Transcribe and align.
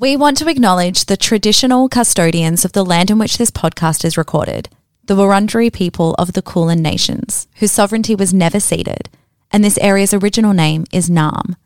We 0.00 0.16
want 0.16 0.36
to 0.36 0.48
acknowledge 0.48 1.06
the 1.06 1.16
traditional 1.16 1.88
custodians 1.88 2.64
of 2.64 2.70
the 2.70 2.84
land 2.84 3.10
in 3.10 3.18
which 3.18 3.36
this 3.36 3.50
podcast 3.50 4.04
is 4.04 4.16
recorded, 4.16 4.68
the 5.02 5.16
Wurundjeri 5.16 5.72
people 5.72 6.14
of 6.20 6.34
the 6.34 6.42
Kulin 6.42 6.80
Nations, 6.80 7.48
whose 7.56 7.72
sovereignty 7.72 8.14
was 8.14 8.32
never 8.32 8.60
ceded, 8.60 9.08
and 9.50 9.64
this 9.64 9.76
area's 9.78 10.14
original 10.14 10.52
name 10.52 10.84
is 10.92 11.10
Naarm. 11.10 11.56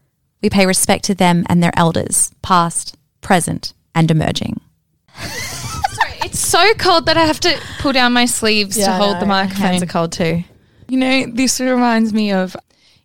We 0.40 0.48
pay 0.48 0.64
respect 0.64 1.04
to 1.04 1.14
them 1.14 1.44
and 1.50 1.62
their 1.62 1.76
elders, 1.76 2.32
past, 2.40 2.96
present, 3.20 3.74
and 3.94 4.10
emerging. 4.10 4.62
Sorry, 5.18 6.14
it's 6.24 6.38
so 6.38 6.72
cold 6.78 7.04
that 7.04 7.18
I 7.18 7.26
have 7.26 7.40
to 7.40 7.60
pull 7.80 7.92
down 7.92 8.14
my 8.14 8.24
sleeves 8.24 8.78
to 8.78 8.92
hold 8.92 9.20
the 9.20 9.26
microphone. 9.26 9.66
Hands 9.66 9.82
are 9.82 9.86
cold 9.86 10.12
too. 10.12 10.42
You 10.88 10.96
know, 10.96 11.26
this 11.26 11.60
reminds 11.60 12.14
me 12.14 12.32
of, 12.32 12.56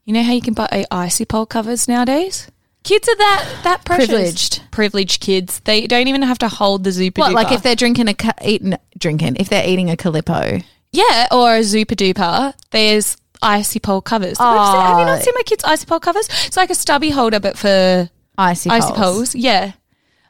you 0.06 0.14
know 0.14 0.24
how 0.24 0.32
you 0.32 0.42
can 0.42 0.54
buy 0.54 0.86
icy 0.90 1.26
pole 1.26 1.46
covers 1.46 1.90
nowadays? 1.90 2.50
Kids 2.84 3.08
are 3.10 3.16
that 3.18 3.50
that 3.64 3.86
precious. 3.86 4.08
Privileged. 4.08 4.72
privileged 4.72 5.22
kids. 5.22 5.60
They 5.66 5.88
don't 5.88 6.08
even 6.08 6.22
have 6.22 6.38
to 6.40 6.48
hold 6.48 6.84
the 6.84 6.92
Zooper 6.92 7.20
What, 7.20 7.34
like 7.34 7.52
if 7.52 7.62
they're 7.64 7.76
drinking 7.76 8.08
a 8.08 8.14
ca- 8.14 8.32
eating 8.44 8.76
drinking 8.98 9.38
if 9.40 9.50
they're 9.50 9.68
eating 9.68 9.90
a 9.90 9.98
calippo? 9.98 10.64
yeah, 10.94 11.28
or 11.32 11.56
a 11.56 11.64
Zooper 11.64 11.96
Dooper. 11.96 12.54
There's 12.72 13.18
icy 13.42 13.80
pole 13.80 14.02
covers. 14.02 14.38
Have 14.38 14.56
you 14.56 14.66
seen- 14.66 14.82
have 14.82 15.00
you 15.00 15.06
not 15.06 15.20
Oh. 15.20 15.22
seen 15.22 15.34
my 15.36 15.42
kids' 15.46 15.64
icy 15.66 15.86
pole 15.86 16.00
covers? 16.00 16.28
It's 16.46 16.56
like 16.58 16.70
a 16.70 16.76
stubby 16.76 17.10
holder, 17.10 17.40
but 17.42 17.58
for 17.58 18.10
Icy 18.38 18.70
icy 18.70 18.88
poles. 18.94 18.98
poles. 18.98 19.36
Yeah, 19.36 19.72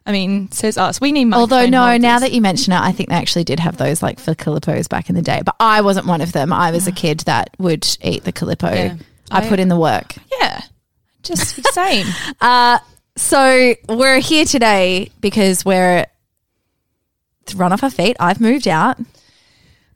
I 0.06 0.12
mean, 0.12 0.52
says 0.52 0.78
us. 0.80 1.00
We 1.00 1.12
need. 1.12 1.32
Although 1.34 1.58
microphone 1.58 1.72
no, 1.72 1.82
holders. 1.84 2.02
now 2.02 2.20
that 2.20 2.32
you 2.32 2.42
mention 2.42 2.74
it, 2.74 2.80
I 2.80 2.92
think 2.92 3.10
they 3.10 3.16
actually 3.16 3.44
did 3.44 3.60
have 3.60 3.78
those 3.78 4.02
like 4.02 4.20
for 4.20 4.34
calippos 4.34 4.90
back 4.90 5.10
in 5.10 5.16
the 5.16 5.22
day. 5.22 5.42
But 5.46 5.56
I 5.60 5.82
wasn't 5.82 6.08
one 6.08 6.22
of 6.22 6.32
them. 6.32 6.52
I 6.52 6.72
was 6.72 6.88
a 6.88 6.92
kid 7.04 7.20
that 7.22 7.52
would 7.60 7.86
eat 8.02 8.24
the 8.24 8.34
calippo. 8.34 8.74
Yeah. 8.74 8.96
I 9.30 9.46
I- 9.46 9.48
put 9.50 9.60
in 9.60 9.68
the 9.68 9.78
work. 9.78 10.16
yeah, 10.42 10.62
just 11.28 11.74
same. 11.74 12.08
Uh, 12.42 12.80
so 13.16 13.74
we're 13.90 14.20
here 14.20 14.46
today 14.46 15.10
because 15.22 15.66
we're 15.66 16.06
run 17.56 17.74
off 17.74 17.84
our 17.84 17.90
feet. 17.90 18.16
I've 18.20 18.40
moved 18.40 18.68
out. 18.68 19.00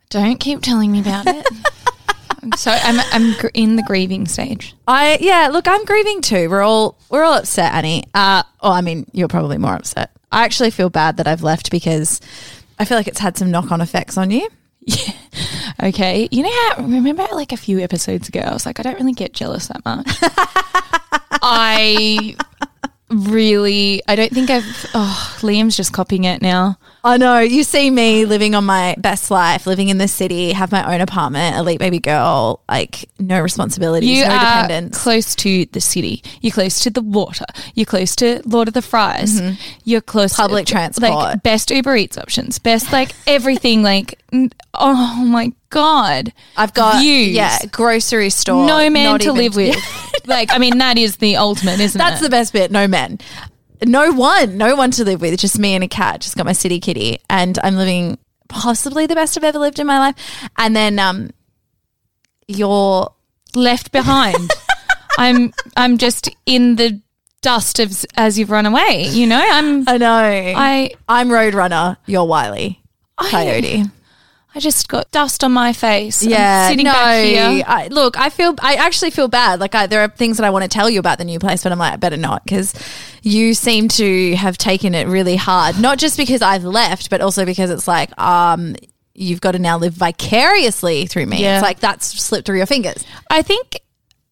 Don't 0.09 0.39
keep 0.39 0.61
telling 0.61 0.91
me 0.91 1.01
about 1.01 1.27
it. 1.27 1.45
I'm 2.43 2.51
so 2.53 2.71
I'm 2.71 2.99
I'm 3.11 3.39
gr- 3.39 3.47
in 3.53 3.75
the 3.75 3.83
grieving 3.83 4.27
stage. 4.27 4.75
I 4.87 5.19
yeah, 5.21 5.49
look, 5.51 5.67
I'm 5.67 5.85
grieving 5.85 6.21
too. 6.21 6.49
We're 6.49 6.63
all 6.63 6.97
we're 7.09 7.23
all 7.23 7.33
upset, 7.33 7.73
Annie. 7.73 8.05
Uh, 8.13 8.43
oh, 8.61 8.71
I 8.71 8.81
mean, 8.81 9.05
you're 9.13 9.27
probably 9.27 9.57
more 9.57 9.75
upset. 9.75 10.11
I 10.31 10.43
actually 10.43 10.71
feel 10.71 10.89
bad 10.89 11.17
that 11.17 11.27
I've 11.27 11.43
left 11.43 11.69
because 11.69 12.19
I 12.79 12.85
feel 12.85 12.97
like 12.97 13.07
it's 13.07 13.19
had 13.19 13.37
some 13.37 13.51
knock 13.51 13.71
on 13.71 13.81
effects 13.81 14.17
on 14.17 14.31
you. 14.31 14.47
Yeah. 14.81 15.13
Okay, 15.83 16.27
you 16.31 16.43
know 16.43 16.51
how 16.51 16.83
remember 16.83 17.25
like 17.31 17.51
a 17.53 17.57
few 17.57 17.79
episodes 17.79 18.27
ago, 18.27 18.41
I 18.41 18.53
was 18.53 18.67
like, 18.67 18.79
I 18.79 18.83
don't 18.83 18.99
really 18.99 19.13
get 19.13 19.33
jealous 19.33 19.67
that 19.67 19.83
much. 19.83 20.07
I 21.41 22.35
really, 23.09 24.01
I 24.07 24.15
don't 24.15 24.31
think 24.31 24.49
I've. 24.49 24.85
Oh, 24.93 25.37
Liam's 25.39 25.77
just 25.77 25.93
copying 25.93 26.23
it 26.23 26.41
now. 26.41 26.77
I 27.03 27.17
know. 27.17 27.39
You 27.39 27.63
see 27.63 27.89
me 27.89 28.25
living 28.25 28.53
on 28.53 28.63
my 28.65 28.93
best 28.99 29.31
life, 29.31 29.65
living 29.65 29.89
in 29.89 29.97
the 29.97 30.07
city, 30.07 30.51
have 30.51 30.71
my 30.71 30.93
own 30.93 31.01
apartment, 31.01 31.55
elite 31.57 31.79
baby 31.79 31.97
girl, 31.99 32.61
like 32.69 33.09
no 33.17 33.39
responsibilities, 33.41 34.07
You 34.09 34.25
no 34.27 34.35
are 34.35 34.61
dependence. 34.63 35.01
close 35.01 35.33
to 35.37 35.65
the 35.67 35.81
city. 35.81 36.21
You're 36.41 36.51
close 36.53 36.81
to 36.81 36.91
the 36.91 37.01
water. 37.01 37.45
You're 37.73 37.87
close 37.87 38.15
to 38.17 38.41
Lord 38.45 38.67
of 38.67 38.75
the 38.75 38.81
Fries. 38.83 39.41
You're 39.83 40.01
close 40.01 40.33
Mm-hmm. 40.33 40.41
Public 40.43 40.65
to 40.67 40.71
transport. 40.73 41.11
like 41.11 41.43
best 41.43 41.71
Uber 41.71 41.95
Eats 41.95 42.17
options, 42.19 42.59
best 42.59 42.91
like 42.91 43.13
everything. 43.27 43.81
like, 43.81 44.19
oh 44.75 45.25
my 45.25 45.51
god, 45.71 46.31
I've 46.55 46.73
got 46.73 46.99
views. 47.01 47.29
yeah, 47.29 47.57
grocery 47.71 48.29
store. 48.29 48.67
no 48.67 48.89
man 48.91 49.05
not 49.05 49.21
to 49.21 49.31
live 49.33 49.55
with. 49.55 49.75
like, 50.27 50.51
I 50.51 50.57
mean, 50.59 50.77
that 50.77 50.97
is 50.99 51.15
the 51.17 51.37
ultimate, 51.37 51.79
isn't 51.79 51.97
That's 51.97 52.21
it? 52.21 52.25
the 52.25 52.29
best 52.29 52.53
bit. 52.53 52.71
No 52.71 52.87
men. 52.87 53.19
No 53.83 54.11
one. 54.11 54.57
No 54.57 54.75
one 54.75 54.91
to 54.91 55.03
live 55.03 55.21
with. 55.21 55.39
Just 55.39 55.57
me 55.59 55.73
and 55.73 55.83
a 55.83 55.87
cat. 55.87 56.21
Just 56.21 56.35
got 56.35 56.45
my 56.45 56.53
city 56.53 56.79
kitty. 56.79 57.19
And 57.29 57.57
I'm 57.63 57.75
living 57.75 58.17
possibly 58.47 59.05
the 59.07 59.15
best 59.15 59.37
I've 59.37 59.43
ever 59.43 59.59
lived 59.59 59.79
in 59.79 59.87
my 59.87 59.99
life. 59.99 60.15
And 60.57 60.75
then 60.75 60.99
um 60.99 61.31
you're 62.47 63.11
left 63.55 63.91
behind. 63.91 64.51
I'm 65.17 65.53
I'm 65.75 65.97
just 65.97 66.29
in 66.45 66.75
the 66.75 67.01
dust 67.41 67.79
of 67.79 68.05
as 68.15 68.37
you've 68.37 68.51
run 68.51 68.65
away. 68.65 69.05
You 69.09 69.27
know, 69.27 69.41
I'm 69.43 69.87
I 69.87 69.97
know. 69.97 70.53
I 70.55 70.91
I'm 71.07 71.29
Roadrunner, 71.29 71.97
you're 72.05 72.25
Wiley. 72.25 72.81
Coyote. 73.17 73.83
I 73.83 73.91
just 74.59 74.87
got 74.89 75.09
dust 75.11 75.43
on 75.43 75.51
my 75.53 75.71
face. 75.73 76.23
I'm 76.23 76.29
Yeah, 76.29 76.69
sitting 76.69 76.85
no. 76.85 76.91
back 76.91 77.23
here. 77.23 77.63
I, 77.65 77.87
look, 77.87 78.17
I 78.19 78.29
feel. 78.29 78.53
I 78.61 78.75
actually 78.75 79.11
feel 79.11 79.27
bad. 79.27 79.59
Like 79.59 79.73
I, 79.75 79.87
there 79.87 80.01
are 80.01 80.09
things 80.09 80.37
that 80.37 80.43
I 80.45 80.49
want 80.49 80.63
to 80.63 80.69
tell 80.69 80.89
you 80.89 80.99
about 80.99 81.17
the 81.17 81.23
new 81.25 81.39
place, 81.39 81.63
but 81.63 81.71
I'm 81.71 81.79
like, 81.79 81.93
I 81.93 81.95
better 81.95 82.17
not 82.17 82.43
because 82.43 82.73
you 83.23 83.53
seem 83.53 83.87
to 83.89 84.35
have 84.35 84.57
taken 84.57 84.93
it 84.93 85.07
really 85.07 85.35
hard. 85.37 85.79
Not 85.79 85.97
just 85.99 86.17
because 86.17 86.41
I've 86.41 86.63
left, 86.65 87.09
but 87.09 87.21
also 87.21 87.45
because 87.45 87.69
it's 87.69 87.87
like, 87.87 88.17
um, 88.19 88.75
you've 89.13 89.41
got 89.41 89.51
to 89.53 89.59
now 89.59 89.77
live 89.77 89.93
vicariously 89.93 91.05
through 91.05 91.27
me. 91.27 91.41
Yeah. 91.41 91.57
It's 91.57 91.63
like 91.63 91.79
that's 91.79 92.07
slipped 92.07 92.45
through 92.45 92.57
your 92.57 92.65
fingers. 92.65 93.05
I 93.29 93.41
think 93.43 93.79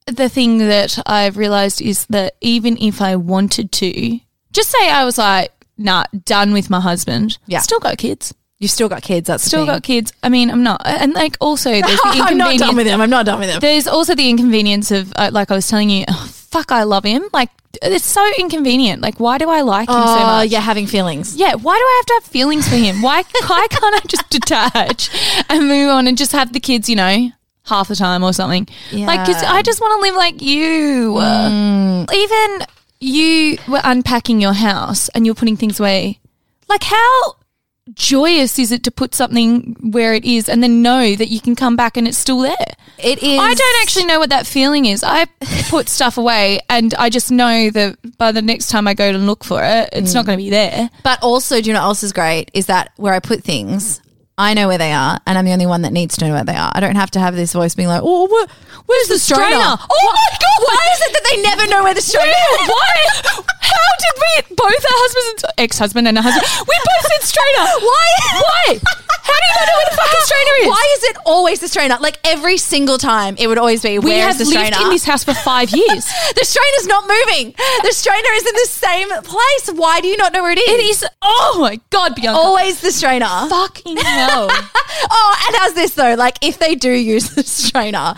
the 0.06 0.28
thing 0.29 0.58
that 0.59 1.02
I've 1.06 1.38
realized 1.38 1.81
is 1.81 2.06
that 2.08 2.35
even 2.41 2.78
if 2.78 3.02
I 3.02 3.16
wanted 3.16 3.72
to, 3.74 4.19
just 4.52 4.69
say 4.72 4.90
I 4.90 5.06
was 5.06 5.18
like, 5.18 5.52
nah, 5.78 6.03
done 6.25 6.52
with 6.52 6.69
my 6.69 6.79
husband. 6.81 7.38
Yeah. 7.46 7.59
Still 7.59 7.79
got 7.79 7.97
kids. 7.97 8.34
You've 8.59 8.72
still 8.72 8.90
got 8.90 9.02
kids. 9.03 9.28
That's 9.28 9.44
Still 9.44 9.66
got 9.66 9.84
kids. 9.84 10.12
I 10.22 10.28
mean, 10.28 10.50
I'm 10.52 10.64
not. 10.64 10.81
And 10.86 11.14
like 11.14 11.38
also 11.40 11.70
there's 11.72 11.84
the 12.02 12.02
I'm 12.03 12.38
not 12.38 12.58
done 12.58 12.75
with 12.75 12.88
him. 12.88 13.00
I'm 13.00 13.09
not 13.09 13.25
done 13.25 13.40
with 13.40 13.50
him. 13.50 13.59
There's 13.62 13.88
also 13.88 14.16
the 14.16 14.30
inconvenience 14.30 14.92
of, 14.92 15.14
uh, 15.16 15.30
like 15.31 15.50
I 15.50 15.56
was 15.56 15.68
telling 15.68 15.90
you, 15.90 16.03
oh, 16.09 16.28
fuck, 16.34 16.72
I 16.72 16.84
love 16.84 17.06
him. 17.06 17.24
Like, 17.31 17.50
it's 17.81 18.03
so 18.06 18.30
inconvenient. 18.38 19.02
Like, 19.02 19.18
why 19.20 19.38
do 19.38 19.50
I 19.50 19.62
like 19.62 19.88
him 19.88 19.94
so 19.96 20.02
Oh, 20.02 20.25
much? 20.40 20.50
yeah, 20.50 20.59
having 20.59 20.88
feelings. 20.88 21.38
Yeah, 21.38 21.53
why 21.56 21.78
do 21.78 21.81
I 21.84 21.96
have 22.00 22.06
to 22.08 22.14
have 22.16 22.24
feelings 22.31 22.68
for 22.68 22.75
him? 22.75 23.02
Why, 23.02 23.24
why 23.47 23.68
can't 23.70 23.96
I 23.96 24.02
just 24.08 24.30
detach 24.30 25.09
and 25.50 25.68
move 25.70 25.90
on 25.90 26.08
and 26.08 26.18
just 26.18 26.34
have 26.34 26.52
the 26.52 26.59
kids, 26.59 26.90
you 26.90 26.97
know, 26.97 27.30
half 27.66 27.88
the 27.88 27.96
time 27.96 28.24
or 28.24 28.34
something? 28.34 28.68
Like, 28.91 29.26
because 29.26 29.41
Yeah. 29.41 29.53
I 29.53 29.62
just 29.62 29.80
want 29.80 29.94
to 29.97 30.02
live 30.02 30.16
like 30.16 30.41
you. 30.41 31.18
Even 32.14 32.66
you 33.00 33.58
were 33.70 33.81
unpacking 33.86 34.41
your 34.41 34.53
house 34.53 35.08
and 35.09 35.26
you're 35.26 35.36
putting 35.36 35.56
things 35.56 35.80
away. 35.80 36.20
Like, 36.68 36.84
how 36.84 37.36
joyous 37.94 38.60
is 38.60 38.72
it 38.72 38.84
to 38.84 38.92
put 38.92 39.16
something 39.16 39.76
where 39.92 40.14
it 40.14 40.26
is 40.26 40.50
and 40.50 40.62
then 40.62 40.82
know 40.82 41.16
that 41.16 41.28
you 41.28 41.42
can 41.42 41.56
come 41.56 41.76
back 41.76 41.98
and 41.98 42.08
it's 42.08 42.18
still 42.18 42.40
there? 42.40 42.56
It 42.98 43.24
is. 43.24 43.40
I 43.40 43.54
don't 43.54 43.82
actually 43.82 44.06
know 44.06 44.20
what 44.20 44.30
that 44.30 44.46
feeling 44.46 44.86
is. 44.86 45.04
I 45.04 45.26
put 45.70 45.90
stuff 45.90 46.18
away 46.18 46.60
and 46.70 46.94
I 46.96 47.10
just 47.10 47.32
know 47.32 47.70
that 47.70 48.18
by 48.18 48.32
the 48.32 48.42
next 48.42 48.70
time 48.70 48.88
I 48.88 48.94
go 48.94 49.12
to 49.12 49.18
look 49.18 49.44
for 49.44 49.64
it, 49.64 49.90
it's 49.94 50.14
not 50.14 50.24
mm. 50.24 50.28
going 50.28 50.38
to 50.38 50.44
be 50.44 50.50
there. 50.50 50.90
But 51.04 51.22
also, 51.22 51.62
do 51.62 51.70
you 51.70 51.74
know 51.74 51.82
what 51.82 51.88
else 51.88 52.04
is 52.04 52.14
great? 52.14 52.52
Is 52.54 52.68
that 52.68 52.92
where 52.98 53.14
I 53.14 53.20
put 53.20 53.44
things, 53.44 54.02
I 54.40 54.54
know 54.54 54.70
where 54.70 54.78
they 54.78 54.94
are, 54.94 55.20
and 55.28 55.38
I'm 55.38 55.44
the 55.44 55.52
only 55.52 55.66
one 55.66 55.82
that 55.82 55.92
needs 55.92 56.16
to 56.16 56.26
know 56.26 56.34
where 56.34 56.46
they 56.46 56.56
are. 56.56 56.72
I 56.74 56.80
don't 56.80 56.96
have 56.96 57.12
to 57.12 57.20
have 57.20 57.36
this 57.36 57.52
voice 57.52 57.76
being 57.76 57.90
like, 57.90 58.02
"Oh, 58.02 58.26
where, 58.26 58.48
where's 58.86 59.08
the 59.10 59.20
strainer? 59.20 59.48
strainer? 59.48 59.76
Oh 59.92 60.14
my 60.16 60.38
God! 60.40 60.60
Why 60.66 60.90
is 60.94 61.02
it 61.02 61.14
that 61.14 61.24
they 61.30 61.42
never 61.42 61.68
know 61.68 61.84
where 61.84 61.94
the 61.94 62.02
strainer 62.02 62.32
is? 62.32 62.70
Why? 62.70 63.44
How 63.69 63.91
did 64.00 64.16
we 64.50 64.56
both 64.56 64.84
our 64.85 64.97
husbands 65.06 65.44
and 65.44 65.53
ex-husband 65.57 66.07
and 66.07 66.18
a 66.18 66.22
husband 66.22 66.46
we 66.68 66.75
both 66.75 67.06
said 67.12 67.24
strainer? 67.24 67.66
Why? 67.85 68.07
Why? 68.41 68.80
How 69.30 69.35
do 69.35 69.46
you 69.46 69.53
not 69.59 69.68
know 69.68 69.78
where 69.78 69.90
the 69.91 69.97
fucking 69.97 70.25
strainer 70.25 70.56
is? 70.62 70.68
Why 70.68 70.94
is 70.97 71.03
it 71.03 71.18
always 71.25 71.59
the 71.59 71.68
strainer? 71.68 71.97
Like 72.00 72.18
every 72.24 72.58
single 72.58 72.97
time, 72.97 73.35
it 73.38 73.47
would 73.47 73.58
always 73.59 73.84
be, 73.84 74.00
We 74.00 74.09
"Where's 74.12 74.24
have 74.25 74.38
the 74.40 74.46
lived 74.46 74.68
strainer?" 74.74 74.85
in 74.85 74.90
this 74.90 75.03
house 75.06 75.24
for 75.24 75.34
five 75.35 75.69
years. 75.69 76.06
the 76.35 76.46
strainer's 76.46 76.88
not 76.88 77.03
moving. 77.08 77.53
The 77.84 77.91
strainer 77.91 78.29
is 78.34 78.46
in 78.47 78.53
the 78.56 78.68
same 78.69 79.09
place. 79.24 79.69
Why 79.78 80.02
do 80.02 80.08
you 80.08 80.18
not 80.18 80.34
know 80.34 80.41
where 80.41 80.52
it 80.52 80.59
is? 80.59 80.68
it 80.69 80.84
is. 80.84 81.06
Oh 81.22 81.58
my 81.62 81.79
god, 81.91 82.16
Bianca! 82.16 82.38
always 82.40 82.81
the 82.81 82.91
strainer. 82.91 83.28
fucking 83.50 83.97
hell. 83.97 84.50
Oh, 85.12 85.46
and 85.47 85.56
how's 85.58 85.74
this 85.75 85.94
though? 85.94 86.16
Like, 86.16 86.38
if 86.41 86.59
they 86.59 86.75
do 86.75 86.91
use 86.91 87.29
the 87.29 87.44
strainer, 87.44 88.16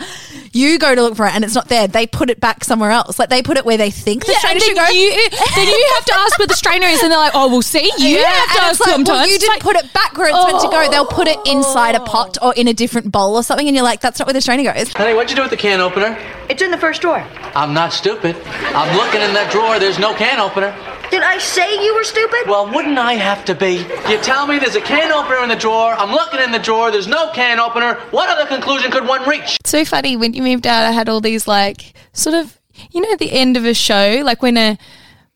you 0.52 0.78
go 0.78 0.94
to 0.94 1.00
look 1.02 1.14
for 1.16 1.26
it 1.26 1.34
and 1.34 1.44
it's 1.44 1.54
not 1.54 1.68
there. 1.68 1.86
They 1.86 2.06
put 2.06 2.28
it 2.28 2.40
back 2.40 2.64
somewhere 2.64 2.90
else. 2.90 3.18
Like 3.20 3.28
they 3.28 3.40
put 3.42 3.56
it 3.56 3.64
where 3.64 3.76
they 3.76 3.90
think 3.90 4.24
the 4.26 4.32
strainer 4.34 4.58
should 4.60 4.76
go. 4.76 4.86
You, 4.88 5.28
then 5.54 5.66
you 5.66 5.90
have 5.94 6.04
to 6.06 6.14
ask 6.14 6.38
where 6.38 6.46
the 6.48 6.54
strainer 6.54 6.86
is, 6.86 7.02
and 7.02 7.10
they're 7.10 7.18
like, 7.18 7.32
"Oh, 7.34 7.48
we'll 7.48 7.62
see." 7.62 7.90
You 7.98 8.18
Yeah, 8.18 8.28
have 8.28 8.48
to 8.48 8.52
and 8.52 8.60
ask 8.60 8.70
it's 8.72 8.80
like, 8.80 8.90
sometimes. 8.90 9.18
well, 9.18 9.28
you 9.28 9.38
didn't 9.38 9.54
like, 9.54 9.62
put 9.62 9.76
it 9.76 9.92
back 9.92 10.16
where 10.16 10.28
it's 10.28 10.46
meant 10.46 10.60
to 10.60 10.68
go. 10.68 10.82
Oh. 10.82 10.90
They'll 10.90 11.06
put 11.06 11.28
it 11.28 11.38
inside 11.46 11.94
a 11.94 12.00
oh. 12.00 12.04
pot 12.04 12.38
or 12.42 12.54
in 12.54 12.68
a 12.68 12.72
different 12.74 13.10
bowl 13.12 13.36
or 13.36 13.42
something, 13.42 13.66
and 13.66 13.76
you're 13.76 13.84
like, 13.84 14.00
that's 14.00 14.18
not 14.18 14.26
where 14.26 14.34
the 14.34 14.40
strainer 14.40 14.72
goes. 14.72 14.92
Honey, 14.92 15.14
what'd 15.14 15.30
you 15.30 15.36
do 15.36 15.42
with 15.42 15.50
the 15.50 15.56
can 15.56 15.80
opener? 15.80 16.16
It's 16.48 16.62
in 16.62 16.70
the 16.70 16.78
first 16.78 17.00
drawer. 17.02 17.24
I'm 17.54 17.72
not 17.74 17.92
stupid. 17.92 18.36
I'm 18.46 18.96
looking 18.96 19.20
in 19.20 19.32
that 19.34 19.50
drawer. 19.50 19.78
There's 19.78 19.98
no 19.98 20.14
can 20.14 20.38
opener. 20.40 20.74
Did 21.10 21.22
I 21.22 21.36
say 21.38 21.84
you 21.84 21.94
were 21.94 22.04
stupid? 22.04 22.40
Well, 22.46 22.72
wouldn't 22.74 22.96
I 22.98 23.14
have 23.14 23.44
to 23.44 23.54
be? 23.54 23.84
You 24.08 24.18
tell 24.22 24.46
me 24.46 24.58
there's 24.58 24.76
a 24.76 24.80
can 24.80 25.12
opener 25.12 25.42
in 25.42 25.50
the 25.50 25.56
drawer. 25.56 25.92
I'm 25.92 26.10
looking 26.10 26.40
in 26.40 26.52
the 26.52 26.58
drawer. 26.58 26.90
There's 26.90 27.06
no 27.06 27.30
can 27.32 27.60
opener. 27.60 27.94
What 28.12 28.30
other 28.30 28.46
conclusion 28.48 28.90
could 28.90 29.06
one 29.06 29.28
reach? 29.28 29.58
It's 29.60 29.70
so 29.70 29.84
funny 29.84 30.16
when 30.16 30.32
you 30.32 30.42
moved 30.42 30.66
out. 30.66 30.84
I 30.86 30.90
had 30.92 31.10
all 31.10 31.20
these 31.20 31.46
like 31.46 31.92
sort 32.14 32.34
of 32.34 32.58
you 32.92 33.02
know 33.02 33.12
at 33.12 33.18
the 33.18 33.30
end 33.32 33.58
of 33.58 33.66
a 33.66 33.74
show, 33.74 34.22
like 34.24 34.40
when 34.40 34.56
a 34.56 34.78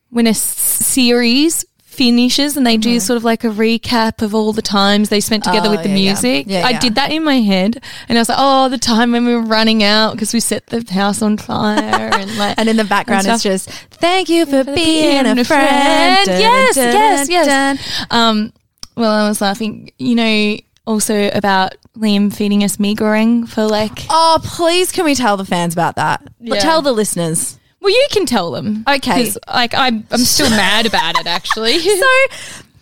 when 0.09 0.27
a 0.27 0.31
s- 0.31 0.41
series 0.41 1.65
finishes 1.81 2.55
and 2.55 2.65
they 2.67 2.77
do 2.77 2.99
sort 2.99 3.17
of 3.17 3.23
like 3.23 3.43
a 3.43 3.47
recap 3.47 4.21
of 4.21 4.35
all 4.35 4.53
the 4.53 4.61
times 4.61 5.09
they 5.09 5.19
spent 5.19 5.43
together 5.43 5.69
Mm-hmm. 5.69 5.73
Oh, 5.73 5.77
with 5.77 5.81
the 5.83 5.89
yeah, 5.89 5.95
music. 5.95 6.45
Yeah, 6.47 6.63
I 6.65 6.69
yeah. 6.71 6.79
did 6.79 6.93
that 6.95 7.11
in 7.11 7.23
my 7.23 7.39
head, 7.41 7.81
and 8.07 8.17
I 8.17 8.21
was 8.21 8.29
like, 8.29 8.37
"Oh, 8.39 8.69
the 8.69 8.77
time 8.77 9.11
when 9.13 9.25
we 9.25 9.33
were 9.33 9.41
running 9.41 9.81
out 9.83 10.11
because 10.13 10.31
we 10.31 10.39
set 10.39 10.67
the 10.67 10.85
house 10.93 11.21
on 11.23 11.37
fire," 11.37 12.09
and 12.13 12.37
like, 12.37 12.53
And 12.59 12.69
in 12.69 12.77
the 12.77 12.83
background, 12.83 13.25
it's 13.27 13.41
just 13.41 13.69
thank 13.69 14.29
you 14.29 14.45
for 14.45 14.63
being 14.63 15.25
a 15.25 15.43
friend. 15.43 16.25
Dun, 16.27 16.39
Yes, 16.39 16.75
dun, 16.75 16.93
yes, 16.93 17.27
dun, 17.27 17.31
yes. 17.31 17.45
dun. 17.47 17.79
Um, 18.11 18.53
well, 18.95 19.11
I 19.11 19.27
was 19.27 19.41
laughing, 19.41 19.91
you 19.97 20.13
know, 20.15 20.57
also 20.85 21.29
about 21.33 21.73
Liam 21.97 22.31
feeding 22.33 22.63
us 22.63 22.79
mee 22.79 22.95
goreng 22.95 23.47
for 23.49 23.65
like. 23.65 24.05
Oh, 24.09 24.39
please, 24.43 24.91
can 24.91 25.03
we 25.03 25.15
tell 25.15 25.35
the 25.35 25.45
fans 25.45 25.73
about 25.73 25.95
that? 25.95 26.21
Tell 26.59 26.83
the 26.83 26.91
listeners. 26.91 27.57
Well, 27.87 27.95
you 27.95 28.07
can 28.11 28.25
tell 28.25 28.51
them. 28.51 28.83
Okay. 28.85 29.31
Like 29.47 29.73
I'm, 29.73 30.05
I'm 30.11 30.19
still 30.19 30.49
mad 30.49 30.85
about 30.85 31.17
it 31.17 31.25
actually. 31.25 31.79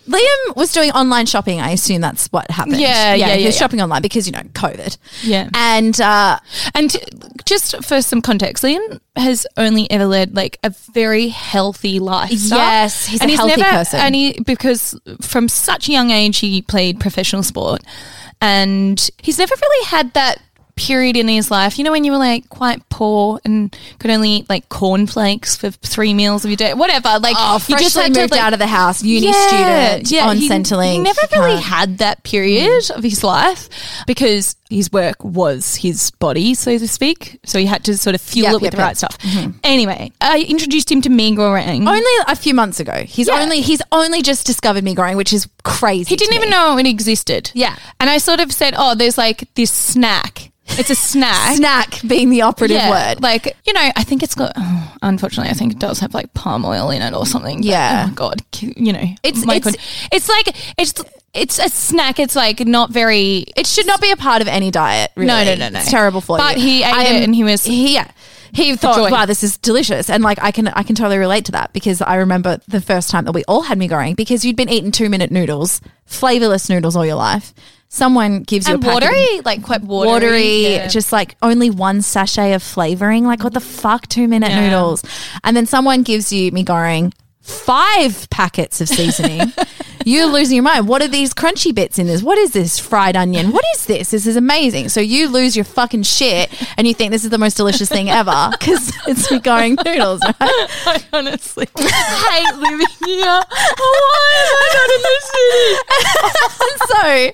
So 0.06 0.12
Liam 0.12 0.56
was 0.56 0.72
doing 0.72 0.92
online 0.92 1.28
shopping. 1.28 1.60
I 1.62 1.72
assume 1.72 2.02
that's 2.02 2.28
what 2.28 2.50
happened. 2.50 2.80
Yeah, 2.80 3.13
yeah, 3.13 3.34
He 3.36 3.42
yeah, 3.42 3.48
was 3.48 3.56
yeah. 3.56 3.60
shopping 3.60 3.81
online 3.81 4.02
because 4.02 4.25
you 4.28 4.34
know 4.34 4.42
COVID. 4.42 4.98
Yeah. 5.24 5.50
and 5.54 6.00
uh, 6.02 6.40
And 6.74 6.90
t- 6.92 7.00
just 7.46 7.84
for 7.84 8.02
some 8.02 8.22
context, 8.22 8.63
Liam 8.63 9.00
has 9.16 9.46
only 9.57 9.90
ever 9.92 10.06
led 10.06 10.36
like 10.36 10.57
a 10.63 10.72
very 10.94 11.28
healthy 11.30 12.00
lifestyle. 12.00 12.58
Yes, 12.60 13.06
he's 13.06 13.22
a 13.22 13.28
healthy 13.30 13.62
never, 13.62 13.78
person. 13.78 14.00
And 14.00 14.16
he, 14.16 14.40
because 14.46 15.00
from 15.22 15.48
such 15.50 15.88
a 15.90 15.92
young 15.92 16.10
age, 16.12 16.38
he 16.40 16.62
played 16.62 17.00
professional 17.00 17.44
sport. 17.44 17.81
And 18.42 19.10
he's 19.19 19.38
never 19.40 19.56
really 19.60 19.86
had 19.86 20.13
that 20.13 20.40
period 20.75 21.16
in 21.16 21.27
his 21.27 21.50
life, 21.50 21.77
you 21.77 21.83
know, 21.86 21.92
when 21.92 22.04
you 22.04 22.12
were 22.12 22.18
like 22.18 22.50
quite 22.50 22.88
poor 22.89 23.39
and 23.45 23.75
could 24.00 24.12
only 24.12 24.30
eat 24.31 24.50
like 24.50 24.68
cornflakes 24.68 25.56
for 25.56 25.69
three 25.72 26.13
meals 26.13 26.44
of 26.44 26.50
your 26.51 26.57
day, 26.57 26.74
whatever. 26.74 27.18
Like, 27.19 27.36
oh, 27.39 27.63
you 27.69 27.77
just 27.77 27.95
had 27.95 28.13
to, 28.13 28.19
moved 28.22 28.31
like- 28.31 28.42
out 28.42 28.54
of 28.54 28.60
the 28.60 28.68
house, 28.68 29.01
uni 29.04 29.31
student 29.31 30.13
on 30.22 30.38
he, 30.38 30.50
Centrelink. 30.50 30.92
He 30.92 31.00
never 31.00 31.22
really 31.31 31.51
can't- 31.54 31.63
had 31.63 31.98
that 32.00 32.24
period 32.24 32.89
of 32.92 33.04
his 33.04 33.24
life 33.24 33.69
because 34.06 34.56
his 34.69 34.92
work 34.92 35.24
was 35.24 35.75
his 35.75 36.12
body, 36.12 36.54
so 36.54 36.77
to 36.77 36.88
speak. 36.88 37.39
So 37.45 37.57
he 37.60 37.66
had 37.66 37.83
to 37.86 37.98
sort 37.98 38.16
of 38.16 38.22
fuel 38.22 38.45
Yep, 38.45 38.51
it 38.51 38.56
with 38.56 38.63
yep, 38.63 38.72
the 38.72 38.77
yep. 38.77 38.86
right 38.88 38.98
stuff. 38.98 39.18
Mm-hmm. 39.19 39.51
Anyway, 39.63 40.12
I 40.19 40.39
introduced 40.42 40.92
him 40.92 41.01
to 41.04 41.10
mee 41.10 41.36
goreng. 41.36 41.88
Only 41.88 42.04
a 42.27 42.36
few 42.36 42.54
months 42.54 42.80
ago. 42.80 43.04
He's 43.07 43.27
Yeah. 43.27 43.42
only 43.42 43.62
he's 43.62 43.81
only 43.92 44.22
just 44.22 44.45
discovered 44.45 44.83
mee 44.83 44.95
goreng, 44.95 45.16
which 45.16 45.31
is 45.31 45.48
crazy. 45.63 46.10
he 46.10 46.16
didn't 46.16 46.31
to 46.31 46.38
even 46.38 46.50
me. 46.50 46.56
know 46.56 46.77
it 46.77 46.86
existed. 46.88 47.51
Yeah. 47.54 47.75
And 48.00 48.10
I 48.10 48.18
sort 48.18 48.39
of 48.42 48.51
said, 48.51 48.74
oh, 48.77 48.95
there's 48.95 49.18
like 49.18 49.48
this 49.56 49.72
snack. 49.72 50.51
It's 50.67 50.89
a 50.89 50.95
snack. 50.95 51.56
snack 51.57 52.01
being 52.07 52.29
the 52.29 52.41
operative 52.41 52.77
Yeah, 52.77 52.89
word. 53.13 53.21
Like, 53.21 53.56
you 53.65 53.73
know, 53.73 53.91
I 53.95 54.03
think 54.03 54.23
it's 54.23 54.35
got, 54.35 54.51
oh, 54.56 54.94
unfortunately, 55.01 55.51
I 55.51 55.53
think 55.53 55.73
it 55.73 55.79
does 55.79 56.00
have 56.00 56.13
like 56.13 56.33
palm 56.33 56.65
oil 56.65 56.89
in 56.89 57.01
it 57.01 57.13
or 57.13 57.25
something. 57.25 57.57
But, 57.59 57.65
Yeah. 57.65 58.07
oh, 58.09 58.13
God. 58.13 58.41
You 58.59 58.94
know, 58.94 59.07
It's- 59.23 59.45
my 59.45 59.56
it's- 59.56 59.75
God. 59.75 59.83
it's 60.12 60.27
like, 60.27 60.56
it's, 60.77 60.94
it's 61.33 61.59
a 61.59 61.69
snack. 61.69 62.19
It's 62.19 62.35
like 62.35 62.62
not 62.65 62.89
very, 62.89 63.45
it 63.56 63.67
should 63.67 63.85
not 63.85 64.01
be 64.01 64.12
a 64.12 64.17
part 64.17 64.41
of 64.41 64.47
any 64.47 64.71
diet. 64.71 65.12
Really. 65.15 65.27
No, 65.27 65.44
no, 65.44 65.56
no, 65.56 65.69
no. 65.69 65.79
It's 65.79 65.91
terrible 65.91 66.21
for 66.21 66.38
But 66.38 66.57
you. 66.57 66.63
But 66.63 66.67
he 66.67 66.83
ate 66.83 66.94
I 66.94 67.03
it 67.03 67.23
and 67.23 67.35
he 67.35 67.44
was- 67.44 67.63
he, 67.63 67.94
yeah. 67.94 68.07
He 68.56 68.75
thought. 68.75 69.12
"Wow, 69.12 69.25
this 69.25 69.44
is 69.44 69.57
delicious," 69.57 70.10
and 70.10 70.24
like 70.24 70.40
I 70.42 70.52
can, 70.52 70.68
I 70.69 70.84
can 70.84 70.96
totally 70.96 71.18
relate 71.18 71.46
to 71.46 71.52
that 71.52 71.74
because 71.74 72.02
I 72.02 72.16
remember 72.16 72.60
the 72.68 72.81
first 72.81 73.10
time 73.10 73.25
that 73.25 73.34
we 73.34 73.44
all 73.48 73.63
had 73.63 73.78
mee 73.78 73.88
goreng 73.90 74.16
because 74.16 74.46
you'd 74.46 74.56
been 74.56 74.69
eating 74.69 74.92
two 74.92 75.10
minute 75.10 75.30
noodles, 75.31 75.81
flavorless 76.06 76.69
noodles 76.69 76.96
all 76.96 77.06
your 77.06 77.16
life. 77.16 77.54
Someone 77.90 78.42
gives 78.44 78.68
you 78.68 78.74
and 78.75 78.84
a 78.84 78.88
watery, 78.88 79.42
like 79.46 79.62
quite 79.63 79.81
watery. 79.84 80.12
watery, 80.12 80.63
yeah. 80.74 80.88
just 80.88 81.12
like 81.12 81.36
only 81.42 81.69
one 81.69 82.02
sachet 82.02 82.54
of 82.54 82.63
flavoring. 82.63 83.25
Like, 83.25 83.44
what 83.44 83.54
the 83.54 83.60
fuck? 83.62 84.07
Two 84.07 84.28
minute 84.28 84.50
Yeah. 84.50 84.62
noodles. 84.69 85.04
And 85.44 85.56
then 85.56 85.66
someone 85.66 86.04
gives 86.04 86.34
you 86.34 86.51
mee 86.51 86.63
goreng 86.66 87.12
five 87.45 88.27
packets 88.30 88.81
of 88.81 88.89
seasoning. 88.89 89.53
You're 90.06 90.27
losing 90.27 90.56
your 90.56 90.63
mind. 90.63 90.88
What 90.88 91.01
are 91.01 91.07
these 91.07 91.33
crunchy 91.33 91.74
bits 91.74 91.97
in 91.97 92.06
this? 92.07 92.21
What 92.21 92.38
is 92.38 92.53
this 92.53 92.77
fried 92.77 93.15
onion? 93.15 93.51
What 93.51 93.65
is 93.75 93.86
this? 93.86 94.12
This 94.12 94.27
is 94.27 94.36
amazing. 94.36 94.89
So 94.89 95.00
you 95.00 95.30
lose 95.30 95.56
your 95.56 95.65
fucking 95.65 96.03
shit 96.03 96.51
and 96.77 96.88
you 96.88 96.94
think 96.94 97.12
this 97.12 97.24
is 97.24 97.31
the 97.31 97.39
most 97.39 97.57
delicious 97.57 97.89
thing 97.89 98.09
ever 98.09 98.50
because 98.51 98.92
it's 99.07 99.31
mee 99.31 99.39
goreng 99.39 99.83
noodles, 99.83 100.21
right? 100.24 100.36
I 100.42 101.03
honestly 101.13 101.68
hate 101.75 102.56
living 102.56 102.88
here. 103.06 103.42
Why 103.80 104.31
am 104.41 104.57
I 104.62 104.69
not 104.75 104.89
in 104.95 105.01
the 105.06 105.18
city? 107.25 107.33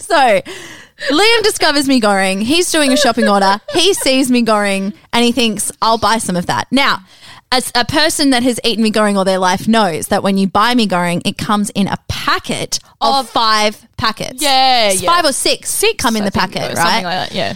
so, 0.00 0.44
so 0.44 1.14
Liam 1.14 1.42
discovers 1.42 1.86
mee 1.86 2.00
goreng. 2.00 2.42
He's 2.42 2.70
doing 2.72 2.92
a 2.92 2.96
shopping 2.96 3.28
order. 3.28 3.60
He 3.72 3.94
sees 3.94 4.30
mee 4.30 4.44
goreng 4.44 4.92
and 5.12 5.24
he 5.24 5.30
thinks, 5.32 5.70
I'll 5.80 5.98
buy 5.98 6.18
some 6.18 6.36
of 6.36 6.46
that. 6.46 6.66
Now, 6.72 7.04
as 7.50 7.72
a 7.74 7.84
person 7.84 8.30
that 8.30 8.42
has 8.42 8.60
eaten 8.64 8.82
mee 8.82 8.90
goreng 8.92 9.16
all 9.16 9.24
their 9.24 9.38
life 9.38 9.66
knows 9.68 10.08
that 10.08 10.22
when 10.22 10.36
you 10.38 10.46
buy 10.46 10.74
mee 10.74 10.86
goreng, 10.86 11.22
it 11.24 11.38
comes 11.38 11.70
in 11.70 11.88
a 11.88 11.96
packet 12.08 12.78
of, 13.00 13.28
five 13.28 13.86
packets. 13.96 14.42
Yeah, 14.42 14.90
It's 14.90 15.02
yeah. 15.02 15.14
Five 15.14 15.24
or 15.24 15.32
six, 15.32 15.70
six 15.70 16.02
come 16.02 16.16
in 16.16 16.22
I 16.22 16.26
the 16.26 16.30
think, 16.30 16.52
packet, 16.52 16.72
or 16.72 16.74
right? 16.74 16.76
Something 16.76 17.04
like 17.04 17.28
that, 17.30 17.34
yeah. 17.34 17.54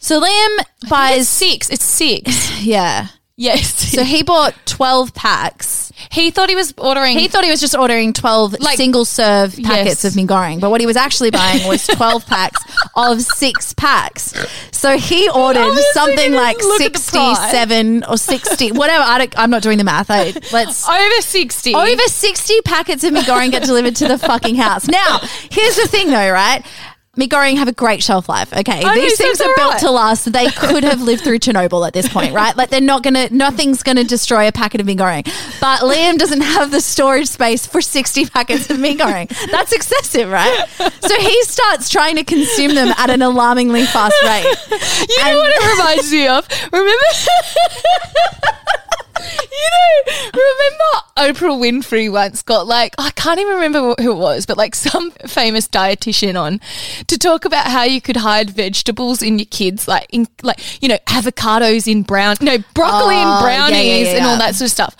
so 0.00 0.20
Liam 0.20 0.58
It's 0.82 0.90
buys, 0.90 1.28
six. 1.28 1.70
It's 1.70 1.84
six. 1.84 2.60
yeah. 2.62 3.08
Yes. 3.42 3.90
So 3.92 4.04
he 4.04 4.22
bought 4.22 4.54
12 4.66 5.12
packs. 5.14 5.92
he 6.10 6.30
thought 6.30 6.48
he 6.48 6.54
was 6.54 6.72
ordering. 6.78 7.18
He 7.18 7.28
thought 7.28 7.44
he 7.44 7.50
was 7.50 7.60
just 7.60 7.76
ordering 7.76 8.12
12 8.12 8.56
Like- 8.60 8.76
single 8.76 9.04
serve 9.04 9.52
packets 9.62 10.02
Yes. 10.02 10.04
of 10.04 10.16
me 10.16 10.24
but 10.60 10.70
what 10.70 10.80
he 10.80 10.86
was 10.86 10.96
actually 10.96 11.30
buying 11.30 11.66
was 11.66 11.86
12 11.98 12.26
packs 12.26 12.62
of 12.96 13.20
six 13.20 13.74
packs. 13.74 14.32
So 14.72 14.96
he 14.96 15.28
ordered 15.30 15.60
Obviously 15.60 15.92
something 15.92 16.32
like 16.32 16.58
look 16.58 16.80
at 16.80 16.92
the 16.94 16.98
price. 17.10 17.38
67 17.38 18.04
or 18.04 18.16
60, 18.16 18.72
whatever. 18.72 19.04
I 19.04 19.18
don't, 19.18 19.38
I'm 19.38 19.50
not 19.50 19.62
doing 19.62 19.78
the 19.78 19.84
math. 19.84 20.10
I, 20.10 20.32
let's. 20.52 20.88
over 20.88 21.20
sixty. 21.22 21.74
Over 21.74 22.02
60 22.02 22.60
packets 22.62 23.04
of 23.04 23.12
me 23.12 23.22
get 23.50 23.62
delivered 23.64 23.96
to 23.96 24.08
the 24.08 24.18
fucking 24.18 24.54
house. 24.56 24.88
Now, 24.88 25.18
here's 25.50 25.76
the 25.76 25.86
thing 25.88 26.08
though, 26.08 26.30
right? 26.30 26.64
Mee 27.14 27.28
goreng 27.28 27.58
have 27.58 27.68
a 27.68 27.72
great 27.72 28.02
shelf 28.02 28.26
life. 28.26 28.50
Okay. 28.54 28.80
Oh, 28.82 28.94
These 28.94 29.18
so 29.18 29.24
things 29.24 29.38
it's 29.38 29.46
are 29.46 29.54
built 29.54 29.78
to 29.80 29.90
last. 29.90 30.32
They 30.32 30.46
could 30.50 30.82
have 30.82 31.02
lived 31.02 31.22
through 31.22 31.40
Chernobyl 31.40 31.86
at 31.86 31.92
this 31.92 32.08
point, 32.08 32.32
right? 32.32 32.56
Like 32.56 32.70
they're 32.70 32.80
not 32.80 33.02
going 33.02 33.12
to, 33.12 33.28
nothing's 33.34 33.82
going 33.82 33.96
to 33.98 34.04
destroy 34.04 34.48
a 34.48 34.52
packet 34.52 34.80
of 34.80 34.86
mee 34.86 34.96
goreng. 34.96 35.24
But 35.60 35.80
Liam 35.80 36.16
doesn't 36.16 36.40
have 36.40 36.70
the 36.70 36.80
storage 36.80 37.28
space 37.28 37.66
for 37.66 37.82
60 37.82 38.24
packets 38.30 38.70
of 38.70 38.80
mee 38.80 38.96
goreng. 38.96 39.28
That's 39.50 39.72
excessive, 39.72 40.30
right? 40.30 40.66
So 41.02 41.14
he 41.20 41.42
starts 41.44 41.90
trying 41.90 42.16
to 42.16 42.24
consume 42.24 42.74
them 42.74 42.88
at 42.96 43.10
an 43.10 43.20
alarmingly 43.20 43.84
fast 43.84 44.14
rate. 44.22 44.44
You 44.70 45.18
And- 45.20 45.34
know 45.34 45.38
what 45.38 45.50
it 45.50 45.72
reminds 45.78 46.10
me 46.10 46.26
of? 46.28 46.48
Remember? 46.72 47.04
you 49.22 49.68
know, 49.72 50.30
remember 50.34 51.38
Oprah 51.38 51.58
Winfrey 51.60 52.10
once 52.10 52.42
got 52.42 52.66
like, 52.66 52.94
I 52.98 53.10
can't 53.10 53.38
even 53.38 53.54
remember 53.54 53.94
who 54.00 54.12
it 54.12 54.16
was, 54.16 54.46
but 54.46 54.56
like 54.56 54.74
some 54.92 55.10
famous 55.26 55.68
dietitian 55.68 56.40
on 56.40 56.60
to 57.06 57.18
talk 57.18 57.44
about 57.44 57.66
how 57.66 57.84
you 57.84 58.00
could 58.00 58.16
hide 58.16 58.50
vegetables 58.50 59.22
in 59.22 59.38
your 59.38 59.46
kids, 59.46 59.86
like 59.86 60.06
in 60.10 60.26
like, 60.42 60.82
you 60.82 60.88
know, 60.88 60.98
avocados 61.06 61.90
in 61.90 62.02
brown, 62.02 62.36
no, 62.40 62.58
broccoli 62.74 63.14
Oh, 63.14 63.20
in 63.20 63.28
yeah, 63.28 63.40
brownies 63.42 63.76
yeah, 63.76 64.12
yeah, 64.12 64.16
and 64.16 64.26
all 64.26 64.38
that 64.38 64.54
sort 64.54 64.66
of 64.66 64.72
stuff. 64.72 64.96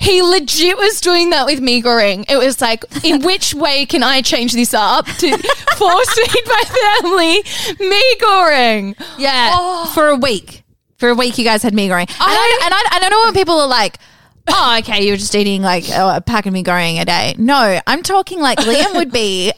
He 0.00 0.22
legit 0.22 0.76
was 0.76 1.00
doing 1.00 1.30
that 1.30 1.46
with 1.46 1.60
mee 1.60 1.82
goreng. 1.82 2.24
It 2.28 2.36
was 2.36 2.60
like, 2.60 2.84
in 3.04 3.22
which 3.24 3.54
way 3.54 3.86
can 3.86 4.02
I 4.02 4.22
change 4.22 4.52
this 4.52 4.74
up 4.74 5.06
to 5.06 5.38
force 5.76 6.12
feed 6.12 6.42
my 6.46 6.62
family 7.00 7.88
mee 7.88 8.16
goreng? 8.20 8.94
Yeah, 9.18 9.50
oh. 9.54 9.90
for 9.94 10.08
a 10.08 10.16
week. 10.16 10.63
For 10.98 11.08
a 11.08 11.14
week, 11.14 11.38
you 11.38 11.44
guys 11.44 11.62
had 11.62 11.74
mee 11.74 11.88
goreng, 11.88 12.02
and 12.02 12.10
I, 12.18 12.60
and 12.64 12.74
I 12.74 12.96
and 12.96 13.04
I 13.04 13.08
know 13.08 13.22
when 13.24 13.34
people 13.34 13.58
are 13.60 13.68
like. 13.68 13.98
Oh, 14.46 14.76
okay. 14.80 15.06
You're 15.06 15.16
just 15.16 15.34
eating 15.34 15.62
like 15.62 15.88
a 15.88 16.20
pack 16.20 16.44
of 16.44 16.52
mee 16.52 16.62
goreng 16.62 17.00
a 17.00 17.06
day. 17.06 17.34
No, 17.38 17.80
I'm 17.86 18.02
talking 18.02 18.40
like 18.40 18.58
Liam 18.58 18.94
would 18.94 19.10
be 19.10 19.54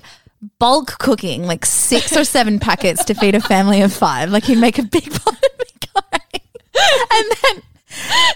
bulk 0.60 0.98
cooking 0.98 1.42
like 1.44 1.66
six 1.66 2.16
or 2.16 2.22
seven 2.22 2.60
packets 2.60 3.04
to 3.06 3.14
feed 3.14 3.34
a 3.34 3.40
family 3.40 3.82
of 3.82 3.92
five. 3.92 4.30
Like 4.30 4.44
he'd 4.44 4.58
make 4.58 4.78
a 4.78 4.84
big 4.84 5.10
pot 5.12 5.34
of 5.34 5.58
mee 5.58 5.88
goreng, 5.88 6.40
and 7.10 7.32
then 7.42 7.62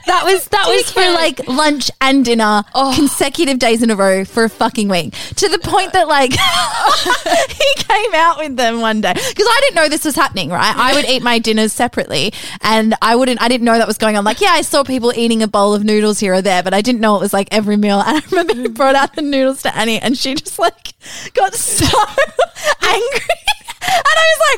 that 0.06 0.22
was 0.24 0.48
that 0.48 0.66
was 0.66 0.90
for 0.90 1.00
like 1.00 1.46
lunch 1.48 1.90
and 2.00 2.24
dinner 2.24 2.62
oh. 2.74 2.92
consecutive 2.94 3.58
days 3.58 3.82
in 3.82 3.90
a 3.90 3.96
row 3.96 4.24
for 4.24 4.44
a 4.44 4.48
fucking 4.48 4.88
week. 4.88 5.14
To 5.36 5.48
the 5.48 5.58
point 5.58 5.92
that 5.92 6.08
like 6.08 6.32
he 7.52 7.82
came 7.82 8.14
out 8.14 8.38
with 8.38 8.56
them 8.56 8.80
one 8.80 9.00
day. 9.00 9.12
Because 9.12 9.46
I 9.46 9.60
didn't 9.62 9.76
know 9.76 9.88
this 9.88 10.04
was 10.04 10.16
happening 10.16 10.50
right? 10.50 10.74
I 10.76 10.94
would 10.94 11.04
eat 11.04 11.22
my 11.22 11.38
dinners 11.38 11.72
separately 11.72 12.32
and 12.62 12.94
I 13.02 13.16
wouldn't 13.16 13.40
I 13.42 13.48
didn't 13.48 13.64
know 13.64 13.78
that 13.78 13.86
was 13.86 13.98
going 13.98 14.16
on. 14.16 14.24
Like 14.24 14.40
yeah 14.40 14.50
I 14.50 14.62
saw 14.62 14.84
people 14.84 15.12
eating 15.14 15.42
a 15.42 15.48
bowl 15.48 15.74
of 15.74 15.84
noodles 15.84 16.18
here 16.18 16.34
or 16.34 16.42
there 16.42 16.62
but 16.62 16.74
I 16.74 16.80
didn't 16.80 17.00
know 17.00 17.16
it 17.16 17.20
was 17.20 17.32
like 17.32 17.48
every 17.50 17.76
meal. 17.76 18.00
And 18.00 18.18
I 18.18 18.22
remember 18.30 18.54
he 18.54 18.68
brought 18.68 18.94
out 18.94 19.14
the 19.14 19.22
noodles 19.22 19.62
to 19.62 19.76
Annie 19.76 20.00
and 20.00 20.16
she 20.16 20.34
just 20.34 20.58
like 20.58 20.94
got 21.34 21.54
so 21.54 21.86
angry. 22.82 23.20
and 23.20 23.20
I 23.20 23.58
was 23.58 23.59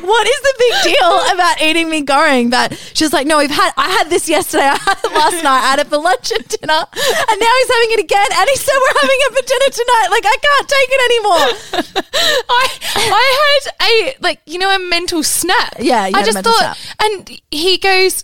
like, 0.03 0.09
"What 0.09 0.27
is 0.27 0.39
the 0.41 0.53
big 0.59 0.93
deal 0.93 1.33
about 1.33 1.61
eating 1.61 1.89
mee 1.89 2.03
goreng?" 2.03 2.51
But 2.51 2.77
she 2.93 3.03
was 3.03 3.13
like, 3.13 3.25
"No, 3.27 3.37
we've 3.37 3.49
had. 3.51 3.71
I 3.77 3.89
had 3.89 4.09
this 4.09 4.27
yesterday. 4.29 4.63
I 4.71 4.77
had 4.77 4.97
it 5.03 5.11
last 5.13 5.43
night. 5.43 5.61
I 5.63 5.69
had 5.71 5.79
it 5.79 5.87
for 5.87 5.97
lunch 5.97 6.31
and 6.31 6.47
dinner, 6.47 6.81
and 6.83 7.39
now 7.39 7.53
he's 7.59 7.71
having 7.71 7.91
it 7.91 7.99
again. 8.03 8.27
And 8.35 8.49
he 8.49 8.55
said 8.57 8.73
we're 8.75 8.99
having 9.01 9.19
it 9.19 9.31
for 9.33 9.43
dinner 9.47 9.69
tonight. 9.71 10.07
Like 10.11 10.25
I 10.25 10.37
can't 10.47 10.67
take 10.69 10.89
it 10.91 11.01
anymore." 11.09 12.03
I 12.49 12.67
I 12.95 13.61
had 13.63 13.87
a 13.89 14.15
like 14.21 14.41
you 14.45 14.59
know 14.59 14.69
a 14.69 14.79
mental 14.79 15.23
snap. 15.23 15.75
Yeah, 15.79 16.07
you 16.07 16.13
I 16.15 16.23
just 16.23 16.39
thought, 16.39 16.77
and 17.01 17.39
he 17.51 17.77
goes, 17.77 18.23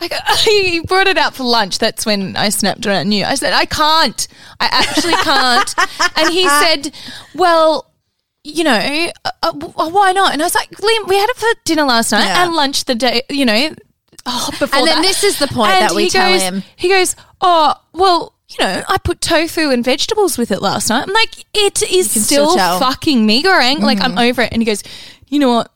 Like 0.00 0.12
he 0.40 0.80
brought 0.80 1.06
it 1.06 1.18
out 1.18 1.34
for 1.34 1.44
lunch. 1.44 1.78
That's 1.78 2.06
when 2.06 2.36
I 2.36 2.48
snapped 2.50 2.86
around 2.86 3.12
you. 3.12 3.24
I 3.24 3.34
said, 3.34 3.52
I 3.52 3.64
can't. 3.66 4.28
I 4.60 4.68
actually 4.70 5.14
can't. 5.14 5.74
and 6.16 6.32
he 6.32 6.48
said, 6.48 6.94
Well, 7.34 7.89
you 8.50 8.64
know, 8.64 9.10
uh, 9.24 9.30
uh, 9.42 9.52
why 9.90 10.12
not? 10.12 10.32
And 10.32 10.42
I 10.42 10.46
was 10.46 10.54
like, 10.54 10.70
Liam, 10.70 11.08
we 11.08 11.16
had 11.16 11.28
it 11.30 11.36
for 11.36 11.48
dinner 11.64 11.84
last 11.84 12.12
night 12.12 12.24
Yeah. 12.26 12.44
and 12.44 12.54
lunch 12.54 12.84
the 12.84 12.94
day, 12.94 13.22
you 13.30 13.44
know, 13.44 13.74
oh, 14.26 14.48
before 14.58 14.78
And 14.78 14.86
then 14.88 14.96
that. 14.96 15.02
this 15.02 15.24
is 15.24 15.38
the 15.38 15.46
point 15.48 15.72
And 15.72 15.88
that 15.90 15.94
we 15.94 16.08
tell 16.10 16.30
goes- 16.32 16.42
him. 16.42 16.62
He 16.76 16.88
goes, 16.88 17.16
Oh, 17.40 17.74
well, 17.92 18.34
you 18.50 18.64
know, 18.64 18.82
I 18.88 18.98
put 18.98 19.20
tofu 19.20 19.70
and 19.70 19.84
vegetables 19.84 20.36
with 20.36 20.50
it 20.50 20.60
last 20.60 20.90
night. 20.90 21.04
I'm 21.06 21.12
like, 21.14 21.44
it 21.54 21.82
is 21.90 22.10
still 22.10 22.50
still. 22.50 22.56
Mm-hmm. 22.58 22.78
fucking 22.80 23.24
mee 23.26 23.42
goreng. 23.42 23.78
Like, 23.80 24.00
I'm 24.00 24.18
over 24.18 24.42
it. 24.42 24.52
And 24.52 24.60
he 24.60 24.66
goes, 24.66 24.82
You 25.28 25.38
know 25.38 25.52
what? 25.52 25.70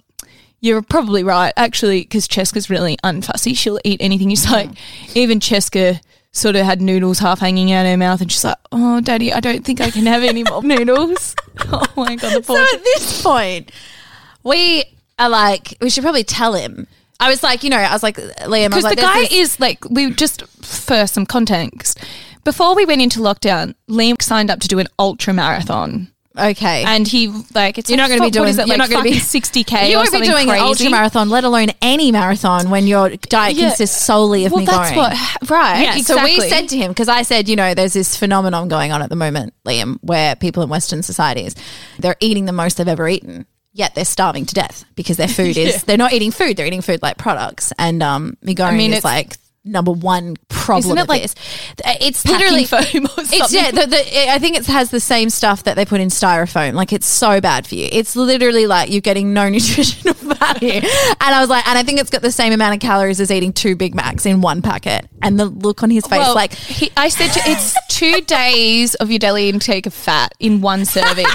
You're 0.60 0.82
probably 0.82 1.22
right, 1.22 1.52
actually, 1.58 2.00
because 2.02 2.26
Cheska's 2.26 2.70
really 2.70 2.96
unfussy. 3.04 3.54
She'll 3.56 3.78
eat 3.84 4.00
anything. 4.00 4.30
He's 4.30 4.50
like, 4.50 4.70
even 5.14 5.38
Cheska 5.38 6.00
sort 6.34 6.56
of 6.56 6.66
had 6.66 6.82
noodles 6.82 7.20
half 7.20 7.38
hanging 7.40 7.72
out 7.72 7.86
her 7.86 7.96
mouth, 7.96 8.20
and 8.20 8.30
she's 8.30 8.44
like, 8.44 8.58
"Oh, 8.70 9.00
Daddy, 9.00 9.32
I 9.32 9.40
don't 9.40 9.64
think 9.64 9.80
I 9.80 9.90
can 9.90 10.04
have 10.04 10.22
any 10.22 10.44
more 10.44 10.62
noodles." 10.74 11.34
oh 11.72 11.86
my 11.96 12.16
god, 12.16 12.34
the 12.36 12.40
poor. 12.42 12.56
So 12.58 12.74
at 12.76 12.84
this 12.84 13.22
point, 13.22 13.72
we 14.42 14.84
are 15.18 15.28
like, 15.30 15.76
we 15.80 15.88
should 15.88 16.02
probably 16.02 16.24
tell 16.24 16.52
him. 16.54 16.86
I 17.20 17.30
was 17.30 17.42
like, 17.42 17.62
you 17.62 17.70
know, 17.70 17.78
I 17.78 17.92
was 17.92 18.02
like, 18.02 18.16
Liam, 18.16 18.66
Because 18.70 18.74
was 18.74 18.84
like, 18.84 18.96
the 18.96 19.02
guy 19.02 19.20
this- 19.20 19.32
is 19.32 19.60
like, 19.60 19.84
we 19.88 20.10
just 20.10 20.42
for 20.64 21.06
some 21.06 21.24
context. 21.24 21.98
Before 22.42 22.74
we 22.74 22.84
went 22.84 23.00
into 23.00 23.20
lockdown, 23.20 23.74
Liam 23.88 24.20
signed 24.20 24.50
up 24.50 24.60
to 24.60 24.68
do 24.68 24.78
an 24.78 24.88
ultra 24.98 25.32
marathon, 25.32 26.12
okay. 26.38 26.84
and 26.86 27.06
he 27.06 27.28
like 27.54 27.78
it's 27.78 27.88
You're 27.90 27.96
not 27.96 28.08
going 28.08 28.20
to 28.20 28.26
be 28.26 28.30
doing. 28.30 28.48
it, 28.50 28.56
you're 28.56 28.66
like 28.66 28.78
not 28.78 28.90
going 28.90 29.04
to 29.04 29.10
be 29.10 29.18
sixty 29.18 29.64
k. 29.64 29.90
You 29.90 29.96
or 29.96 30.00
won't 30.00 30.12
be 30.12 30.18
doing 30.20 30.46
crazy. 30.48 30.50
an 30.50 30.58
ultra 30.60 30.90
marathon, 30.90 31.28
let 31.30 31.44
alone 31.44 31.68
any 31.82 32.12
marathon, 32.12 32.70
when 32.70 32.86
your 32.86 33.10
diet 33.10 33.54
Yeah. 33.56 33.68
consists 33.68 34.04
solely 34.04 34.44
of 34.44 34.52
Well, 34.52 34.60
me 34.60 34.66
that's 34.66 34.90
going. 34.90 34.96
what 34.98 35.50
right. 35.50 35.82
Yeah, 35.82 35.96
exactly. 35.96 36.34
so 36.36 36.42
we 36.44 36.48
said 36.48 36.68
to 36.70 36.76
him 36.76 36.90
because 36.90 37.08
I 37.08 37.22
said, 37.22 37.48
you 37.48 37.56
know, 37.56 37.74
there's 37.74 37.92
this 37.92 38.16
phenomenon 38.16 38.68
going 38.68 38.92
on 38.92 39.02
at 39.02 39.10
the 39.10 39.16
moment, 39.16 39.54
Liam, 39.64 39.98
where 40.02 40.34
people 40.36 40.62
in 40.62 40.68
Western 40.68 41.02
societies 41.02 41.54
they're 41.98 42.16
eating 42.20 42.44
the 42.46 42.52
most 42.52 42.76
they've 42.78 42.88
ever 42.88 43.08
eaten, 43.08 43.46
yet 43.72 43.94
they're 43.94 44.04
starving 44.04 44.46
to 44.46 44.54
death 44.54 44.84
because 44.94 45.16
their 45.16 45.28
food 45.28 45.56
is 45.56 45.84
they're 45.84 45.96
not 45.96 46.12
eating 46.12 46.30
food, 46.30 46.56
they're 46.56 46.66
eating 46.66 46.82
food 46.82 47.00
like 47.02 47.16
products, 47.18 47.72
and 47.78 48.02
um, 48.02 48.36
mee 48.42 48.54
goreng, 48.54 48.92
is 48.92 49.04
like 49.04 49.36
number 49.64 49.92
one 49.92 50.36
problem. 50.64 50.98
Isn't 50.98 50.98
it 50.98 51.08
like 51.08 51.22
this. 51.22 51.34
Uh, 51.84 51.94
it's 52.00 52.22
packing 52.22 52.38
literally 52.38 52.64
foam 52.92 53.04
or 53.06 53.24
It's 53.24 53.52
yeah, 53.52 53.70
the, 53.70 53.86
the, 53.86 54.30
I 54.30 54.38
think 54.38 54.56
it 54.56 54.66
has 54.66 54.90
the 54.90 55.00
same 55.00 55.30
stuff 55.30 55.64
that 55.64 55.76
they 55.76 55.84
put 55.84 56.00
in 56.00 56.08
styrofoam. 56.08 56.74
Like 56.74 56.92
it's 56.92 57.06
so 57.06 57.40
bad 57.40 57.66
for 57.66 57.74
you. 57.74 57.88
It's 57.90 58.16
literally 58.16 58.66
like 58.66 58.90
you're 58.90 59.00
getting 59.00 59.32
no 59.32 59.48
nutritional 59.50 60.14
value. 60.14 60.80
And 60.80 61.34
I 61.34 61.40
was 61.40 61.48
like, 61.48 61.66
and 61.68 61.78
I 61.78 61.82
think 61.82 62.00
it's 62.00 62.10
got 62.10 62.22
the 62.22 62.32
same 62.32 62.52
amount 62.52 62.74
of 62.74 62.80
calories 62.80 63.20
as 63.20 63.30
eating 63.30 63.52
two 63.52 63.76
Big 63.76 63.94
Macs 63.94 64.26
in 64.26 64.40
one 64.40 64.62
packet. 64.62 65.08
And 65.22 65.38
the 65.38 65.46
look 65.46 65.82
on 65.82 65.90
his 65.90 66.06
face, 66.06 66.18
Well, 66.18 66.34
like 66.34 66.52
he, 66.52 66.90
I 66.96 67.08
said 67.08 67.28
to, 67.28 67.40
it's 67.46 67.74
two 67.88 68.20
days 68.22 68.94
of 68.96 69.10
your 69.10 69.18
daily 69.18 69.48
intake 69.48 69.86
of 69.86 69.94
fat 69.94 70.34
in 70.38 70.60
one 70.60 70.84
serving, 70.84 71.26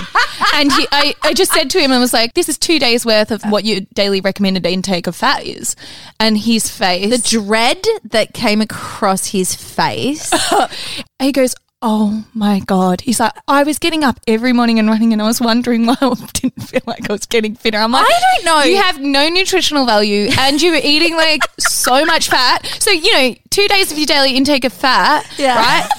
and 0.53 0.71
he, 0.71 0.87
I, 0.91 1.15
I 1.23 1.33
just 1.33 1.51
said 1.51 1.69
to 1.71 1.79
him 1.79 1.91
and 1.91 1.99
was 1.99 2.13
like, 2.13 2.33
"This 2.33 2.49
is 2.49 2.57
two 2.57 2.77
days 2.79 3.05
worth 3.05 3.31
of 3.31 3.41
what 3.43 3.65
your 3.65 3.81
daily 3.93 4.21
recommended 4.21 4.65
intake 4.65 5.07
of 5.07 5.15
fat 5.15 5.43
is," 5.45 5.75
and 6.19 6.37
his 6.37 6.69
face, 6.69 7.09
the 7.09 7.39
dread 7.39 7.81
that 8.03 8.33
came 8.33 8.61
across 8.61 9.18
his 9.27 9.55
face. 9.55 10.31
he 11.19 11.31
goes. 11.31 11.55
Oh 11.81 12.25
my 12.33 12.59
god! 12.59 12.99
He's 12.99 13.21
like, 13.21 13.31
I 13.47 13.63
was 13.63 13.79
getting 13.79 14.03
up 14.03 14.19
every 14.27 14.51
morning 14.51 14.79
and 14.79 14.89
running, 14.89 15.13
and 15.13 15.21
I 15.21 15.25
was 15.25 15.39
wondering 15.39 15.85
why 15.85 15.95
I 16.01 16.13
didn't 16.33 16.61
feel 16.63 16.81
like 16.85 17.09
I 17.09 17.13
was 17.13 17.25
getting 17.25 17.55
fitter. 17.55 17.77
I'm 17.77 17.93
like, 17.93 18.05
I 18.05 18.19
don't 18.35 18.45
know. 18.45 18.63
You 18.63 18.81
have 18.81 18.99
no 18.99 19.29
nutritional 19.29 19.85
value, 19.85 20.27
and 20.37 20.61
you 20.61 20.71
were 20.71 20.81
eating 20.83 21.15
like 21.15 21.39
so 21.57 22.03
much 22.03 22.27
fat. 22.27 22.65
So 22.81 22.91
you 22.91 23.13
know, 23.13 23.33
two 23.49 23.65
days 23.69 23.93
of 23.93 23.97
your 23.97 24.07
daily 24.07 24.35
intake 24.35 24.65
of 24.65 24.73
fat, 24.73 25.25
Yeah. 25.37 25.55
right? 25.55 25.89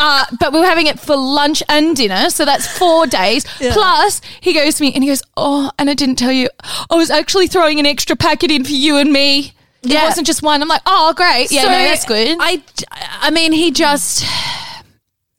Uh, 0.00 0.26
but 0.38 0.52
we 0.52 0.60
were 0.60 0.66
having 0.66 0.86
it 0.86 1.00
for 1.00 1.16
lunch 1.16 1.60
and 1.68 1.96
dinner, 1.96 2.30
so 2.30 2.44
that's 2.44 2.68
four 2.78 3.08
days. 3.08 3.42
Plus, 3.72 4.20
he 4.40 4.52
goes 4.52 4.76
to 4.76 4.82
me 4.84 4.92
and 4.94 5.02
he 5.02 5.10
goes, 5.10 5.24
"Oh, 5.36 5.72
and 5.76 5.90
I 5.90 5.94
didn't 5.94 6.16
tell 6.20 6.30
you, 6.30 6.48
I 6.88 6.94
was 6.94 7.10
actually 7.10 7.48
throwing 7.48 7.80
an 7.80 7.86
extra 7.86 8.14
packet 8.14 8.52
in 8.52 8.62
for 8.62 8.70
you 8.70 8.96
and 8.96 9.12
me. 9.12 9.54
It 9.90 10.04
wasn't 10.04 10.26
just 10.26 10.42
one." 10.42 10.62
I'm 10.62 10.68
like, 10.68 10.82
"Oh, 10.86 11.12
great, 11.14 11.50
yeah, 11.50 11.62
So, 11.62 11.68
no, 11.68 11.78
that's 11.78 12.04
good." 12.04 12.36
I, 12.40 12.62
I 13.20 13.30
mean, 13.30 13.52
he 13.52 13.70
just, 13.70 14.24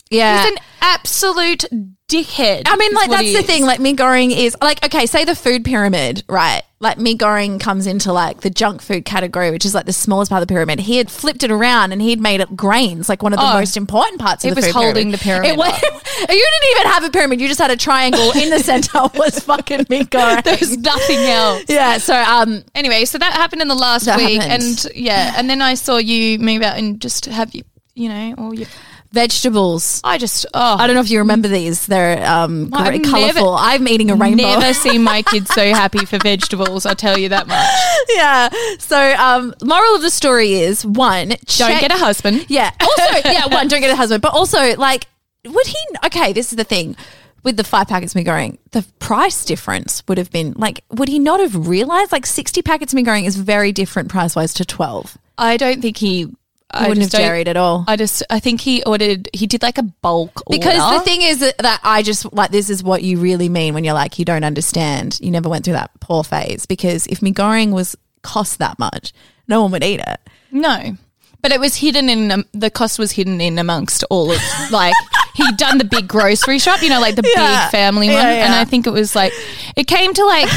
yeah. 0.10 0.44
He's 0.44 0.52
an 0.52 0.58
absolute 0.82 1.66
dickhead. 2.08 2.64
I 2.66 2.76
mean, 2.78 2.94
like 2.94 3.10
that's 3.10 3.34
the 3.34 3.40
is. 3.40 3.46
thing. 3.46 3.64
Like 3.66 3.80
mee 3.80 3.96
goreng 3.96 4.36
is 4.36 4.56
like 4.62 4.84
okay, 4.86 5.06
say 5.06 5.26
the 5.26 5.36
food 5.36 5.66
pyramid, 5.66 6.24
right? 6.28 6.64
Like 6.80 7.00
mee 7.00 7.18
goreng 7.18 7.60
comes 7.60 7.88
into 7.88 8.14
like 8.14 8.42
the 8.42 8.52
junk 8.52 8.84
food 8.84 9.04
category, 9.04 9.50
which 9.50 9.66
is 9.66 9.74
like 9.74 9.88
the 9.88 9.94
smallest 9.94 10.30
part 10.30 10.44
of 10.44 10.48
the 10.48 10.54
pyramid. 10.54 10.80
He 10.82 10.98
had 10.98 11.10
flipped 11.10 11.44
it 11.44 11.50
around 11.50 11.92
and 11.92 12.00
he 12.00 12.12
had 12.12 12.20
made 12.20 12.40
it 12.40 12.56
grains, 12.56 13.10
like 13.10 13.24
one 13.24 13.34
of 13.34 13.40
the 13.40 13.46
Oh. 13.50 13.54
most 13.56 13.76
important 13.78 14.22
parts 14.22 14.46
of 14.46 14.52
It 14.52 14.56
the 14.56 14.62
was 14.68 14.72
holding 14.72 15.10
the 15.10 15.18
pyramid 15.18 15.50
It 15.54 15.58
was, 15.58 15.72
you 15.82 16.28
didn't 16.28 16.72
even 16.78 16.92
have 16.92 17.04
a 17.04 17.10
pyramid; 17.10 17.42
you 17.42 17.48
just 17.48 17.60
had 17.60 17.72
a 17.72 17.76
triangle 17.78 18.32
in 18.34 18.52
the 18.52 18.60
center. 18.60 19.00
Was 19.16 19.40
fucking 19.40 19.86
me 19.90 20.04
goring. 20.12 20.42
There's 20.46 20.78
nothing 20.78 21.18
else. 21.18 21.64
yeah. 21.68 21.98
So 21.98 22.14
um, 22.16 22.64
Anyway, 22.76 23.06
so 23.06 23.18
that 23.18 23.34
happened 23.34 23.64
in 23.64 23.70
the 23.70 23.76
last 23.76 24.06
week, 24.16 24.40
happened. 24.44 24.86
and 24.86 24.96
yeah, 24.96 25.34
and 25.36 25.50
then 25.50 25.64
I 25.64 25.74
saw 25.74 25.98
you 25.98 26.38
move 26.38 26.62
out 26.62 26.78
and 26.78 27.02
just 27.02 27.26
have 27.26 27.56
you, 27.56 27.64
you 27.96 28.08
know, 28.10 28.36
all 28.38 28.54
your. 28.54 28.68
Vegetables. 29.12 30.02
I 30.04 30.18
just, 30.18 30.46
oh, 30.54 30.76
I 30.78 30.86
don't 30.88 30.96
know 30.96 31.02
if 31.02 31.10
you 31.10 31.20
remember 31.20 31.48
these. 31.48 31.86
They're 31.88 32.26
um, 32.28 32.70
never- 32.70 33.00
colorful. 33.00 33.56
I'm 33.56 33.88
eating 33.88 34.12
a 34.12 34.16
rainbow. 34.16 34.44
Never 34.44 34.74
seen 34.86 35.04
my 35.04 35.22
kids 35.22 35.50
so 35.54 35.64
happy 35.70 36.06
for 36.06 36.18
vegetables. 36.20 36.86
I'll 36.86 36.96
tell 36.96 37.18
you 37.18 37.30
that 37.30 37.48
much. 37.48 37.66
yeah. 38.10 38.50
So, 38.80 38.98
um, 39.16 39.54
moral 39.64 39.96
of 39.96 40.02
the 40.02 40.10
story 40.10 40.54
is 40.54 40.86
one, 40.86 41.30
Don't 41.58 41.80
get 41.80 41.92
a 41.92 41.98
husband. 41.98 42.46
Yeah. 42.50 42.72
Also, 42.88 43.30
yeah, 43.30 43.48
one, 43.48 43.68
don't 43.68 43.82
get 43.82 43.92
a 43.92 43.96
husband. 43.96 44.22
But 44.22 44.34
also, 44.34 44.76
like, 44.78 45.08
would 45.46 45.68
he? 45.68 45.78
Okay, 46.06 46.34
this 46.34 46.52
is 46.52 46.56
the 46.58 46.64
thing. 46.64 46.96
With 47.44 47.56
the 47.58 47.64
five 47.64 47.88
packets 47.88 48.16
mee 48.16 48.24
goreng, 48.24 48.58
the 48.72 48.86
price 49.00 49.46
difference 49.46 50.04
would 50.08 50.18
have 50.18 50.32
been 50.32 50.54
like, 50.58 50.84
would 50.92 51.08
he 51.10 51.20
not 51.20 51.40
have 51.40 51.68
realized? 51.68 52.12
Like, 52.12 52.26
60 52.26 52.62
packets 52.64 52.94
mee 52.94 53.04
goreng 53.04 53.26
is 53.26 53.36
very 53.36 53.72
different 53.72 54.10
price 54.10 54.36
wise 54.36 54.54
to 54.56 54.66
12. 54.66 55.18
I 55.38 55.58
don't 55.58 55.82
think 55.82 55.98
he. 55.98 56.28
I 56.70 56.90
wouldn't 56.90 57.12
have 57.12 57.22
jerried 57.22 57.48
at 57.48 57.56
all. 57.56 57.86
I 57.88 57.96
just, 57.96 58.24
I 58.30 58.40
think 58.40 58.60
he 58.62 58.84
ordered. 58.84 59.30
He 59.34 59.48
did 59.48 59.62
like 59.64 59.78
a 59.78 59.84
bulk 59.84 60.44
Because 60.50 60.80
order. 60.82 60.98
the 61.00 61.04
thing 61.06 61.22
is 61.22 61.40
that, 61.40 61.80
I 61.84 62.04
just 62.04 62.32
like 62.34 62.52
this 62.52 62.70
is 62.70 62.84
what 62.84 63.04
you 63.04 63.20
really 63.20 63.48
mean 63.50 63.74
when 63.74 63.84
you're 63.86 63.94
like 63.94 64.20
you 64.20 64.26
don't 64.26 64.44
understand. 64.44 65.18
You 65.22 65.32
never 65.32 65.48
went 65.48 65.64
through 65.64 65.76
that 65.76 65.92
poor 66.02 66.24
phase 66.26 66.66
because 66.66 67.08
if 67.08 67.22
mee 67.22 67.32
goreng 67.32 67.72
was 67.72 67.96
cost 68.22 68.60
that 68.60 68.78
much, 68.80 69.14
no 69.48 69.62
one 69.62 69.72
would 69.72 69.84
eat 69.84 70.02
it. 70.02 70.20
No. 70.52 70.98
But 71.42 71.52
it 71.54 71.60
was 71.62 71.76
hidden 71.78 72.10
in 72.10 72.32
um, 72.32 72.46
the 72.52 72.70
cost 72.70 73.00
was 73.00 73.12
hidden 73.12 73.40
in 73.40 73.60
amongst 73.60 74.04
all 74.10 74.32
of 74.32 74.42
like 74.72 74.94
he'd 75.36 75.56
done 75.56 75.78
the 75.78 75.86
big 75.86 76.08
grocery 76.08 76.60
shop, 76.60 76.82
you 76.82 76.90
know, 76.90 77.00
like 77.00 77.16
the 77.16 77.24
Yeah. 77.34 77.66
big 77.68 77.72
family 77.72 78.08
Yeah, 78.08 78.16
one, 78.16 78.26
and. 78.26 78.54
I 78.56 78.66
think 78.66 78.88
it 78.88 78.92
was 78.92 79.16
like 79.16 79.32
it 79.78 79.86
came 79.88 80.14
to 80.14 80.26
like 80.26 80.50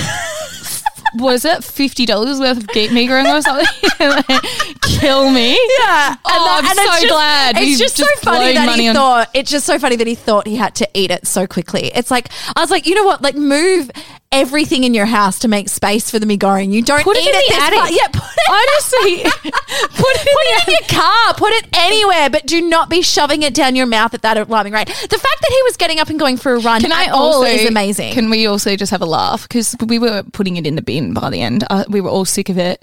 was 1.16 1.45
it 1.45 1.62
fifty 1.64 2.07
dollars 2.07 2.38
worth 2.40 2.59
of 2.59 2.66
gate 2.69 2.92
mee 2.92 3.07
goreng 3.09 3.26
or 3.37 3.42
something? 3.42 3.66
Like, 4.00 4.26
kill 4.83 5.30
me. 5.30 5.52
Yeah, 5.78 6.16
Oh, 6.25 6.61
I'm 6.62 6.76
so 7.00 7.09
glad 7.09 7.57
It's 7.59 7.78
just, 7.78 7.97
just 7.97 8.11
so 8.23 8.30
funny 8.30 8.54
that 8.54 8.66
money 8.66 8.83
he 8.85 8.88
on- 8.88 8.95
thought. 8.95 9.30
It's 9.35 9.50
just 9.50 9.66
so 9.66 9.78
funny 9.78 9.97
that 9.97 10.07
he 10.07 10.14
thought 10.14 10.47
he 10.47 10.57
had 10.57 10.75
to 10.76 10.88
eat 10.95 11.11
it 11.11 11.26
so 11.26 11.47
quickly. 11.47 11.90
It's 11.95 12.11
like 12.11 12.28
I 12.57 12.61
was 12.61 12.71
like, 12.71 12.87
you 12.87 12.95
know 12.95 13.04
what? 13.04 13.23
Like, 13.23 13.35
move 13.37 13.90
everything 14.32 14.84
in 14.84 14.94
your 14.94 15.06
house 15.06 15.40
to 15.40 15.49
make 15.49 15.68
space 15.68 16.08
for 16.10 16.18
the 16.18 16.26
mee 16.26 16.38
goreng. 16.38 16.72
You 16.72 16.82
don't 16.82 17.02
Put 17.02 17.16
it 17.16 17.25
eat 17.25 17.28
in 17.30 17.34
it 17.34 17.44
the 17.49 17.54
this 17.54 17.62
attic. 17.62 17.78
far- 17.78 17.90
Yeah, 17.90 18.06
put 18.12 18.22
it. 18.22 18.50
Honestly, 18.50 19.50
put 19.50 20.14
it, 20.14 20.20
Put 20.30 20.46
it 20.46 20.68
in 20.68 20.75
your 20.75 21.00
car. 21.02 21.34
Put 21.34 21.52
it 21.54 21.66
anywhere, 21.76 22.30
but 22.30 22.46
do 22.46 22.60
not 22.60 22.88
be 22.88 23.02
shoving 23.02 23.42
it 23.42 23.54
down 23.54 23.75
your 23.75 23.87
mouth 23.87 24.14
at 24.14 24.22
that 24.22 24.37
alarming 24.37 24.72
rate. 24.72 24.87
The 24.87 24.92
fact 25.18 25.40
that 25.40 25.50
he 25.50 25.62
was 25.64 25.76
getting 25.76 25.99
up 25.99 26.08
and 26.10 26.18
going 26.18 26.37
for 26.37 26.54
a 26.54 26.60
run 26.60 26.80
Can 26.80 26.92
I 26.92 27.06
also 27.06 27.42
is 27.44 27.68
amazing. 27.68 28.12
Can 28.14 28.30
we 28.30 28.46
also 28.46 28.76
just 28.76 28.90
have 28.92 29.02
a 29.02 29.06
laugh 29.06 29.42
because 29.49 29.75
we 29.87 29.99
were 29.99 30.22
putting 30.32 30.56
it 30.56 30.66
in 30.66 30.76
the 30.76 30.82
bin 30.82 31.12
by 31.12 31.30
the 31.30 31.40
end. 31.40 31.64
Uh, 31.68 31.84
we 31.88 32.00
were 32.00 32.10
all 32.10 32.25
sick 32.25 32.49
of 32.49 32.58
it, 32.58 32.80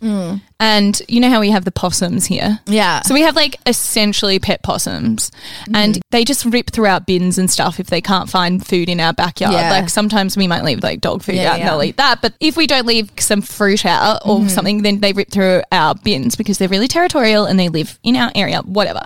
and 0.60 1.02
you 1.08 1.20
know 1.20 1.30
how 1.30 1.40
we 1.40 1.52
have 1.52 1.66
the 1.66 1.72
possums 1.72 2.26
here. 2.26 2.60
Mm. 2.66 2.74
Yeah. 2.74 3.02
So 3.02 3.14
we 3.14 3.22
have 3.22 3.36
like 3.36 3.58
essentially 3.66 4.40
pet 4.40 4.64
possums, 4.64 5.32
and 5.74 6.00
they 6.12 6.24
just 6.24 6.46
rip 6.46 6.72
through 6.72 6.88
our 6.88 7.00
bins 7.00 7.38
and 7.38 7.50
stuff 7.50 7.80
if 7.80 7.88
they 7.88 8.02
can't 8.02 8.30
find 8.30 8.66
food 8.66 8.90
in 8.90 9.00
our 9.00 9.14
backyard. 9.14 9.54
Yeah. 9.54 9.70
Like 9.72 9.90
sometimes 9.90 10.36
we 10.36 10.48
might 10.48 10.64
leave 10.64 10.82
like 10.84 11.02
dog 11.02 11.24
food 11.24 11.36
Yeah, 11.36 11.54
out 11.54 11.60
and 11.60 11.68
they'll 11.70 11.84
eat 11.84 11.98
that, 11.98 12.22
but 12.22 12.34
if 12.40 12.58
we 12.58 12.66
don't 12.68 12.86
leave 12.88 13.12
some 13.20 13.42
fruit 13.42 13.86
out 13.86 14.22
or 14.26 14.38
Mm-hmm. 14.40 14.48
something, 14.50 14.82
then 14.84 15.00
they 15.00 15.14
rip 15.14 15.30
through 15.32 15.62
our 15.72 15.96
bins 15.96 16.36
because 16.36 16.58
they're 16.58 16.68
really 16.70 16.88
territorial 16.88 17.46
and 17.46 17.60
they 17.60 17.70
live 17.70 17.98
in 18.04 18.16
our 18.16 18.32
area. 18.36 18.62
Whatever. 18.62 19.02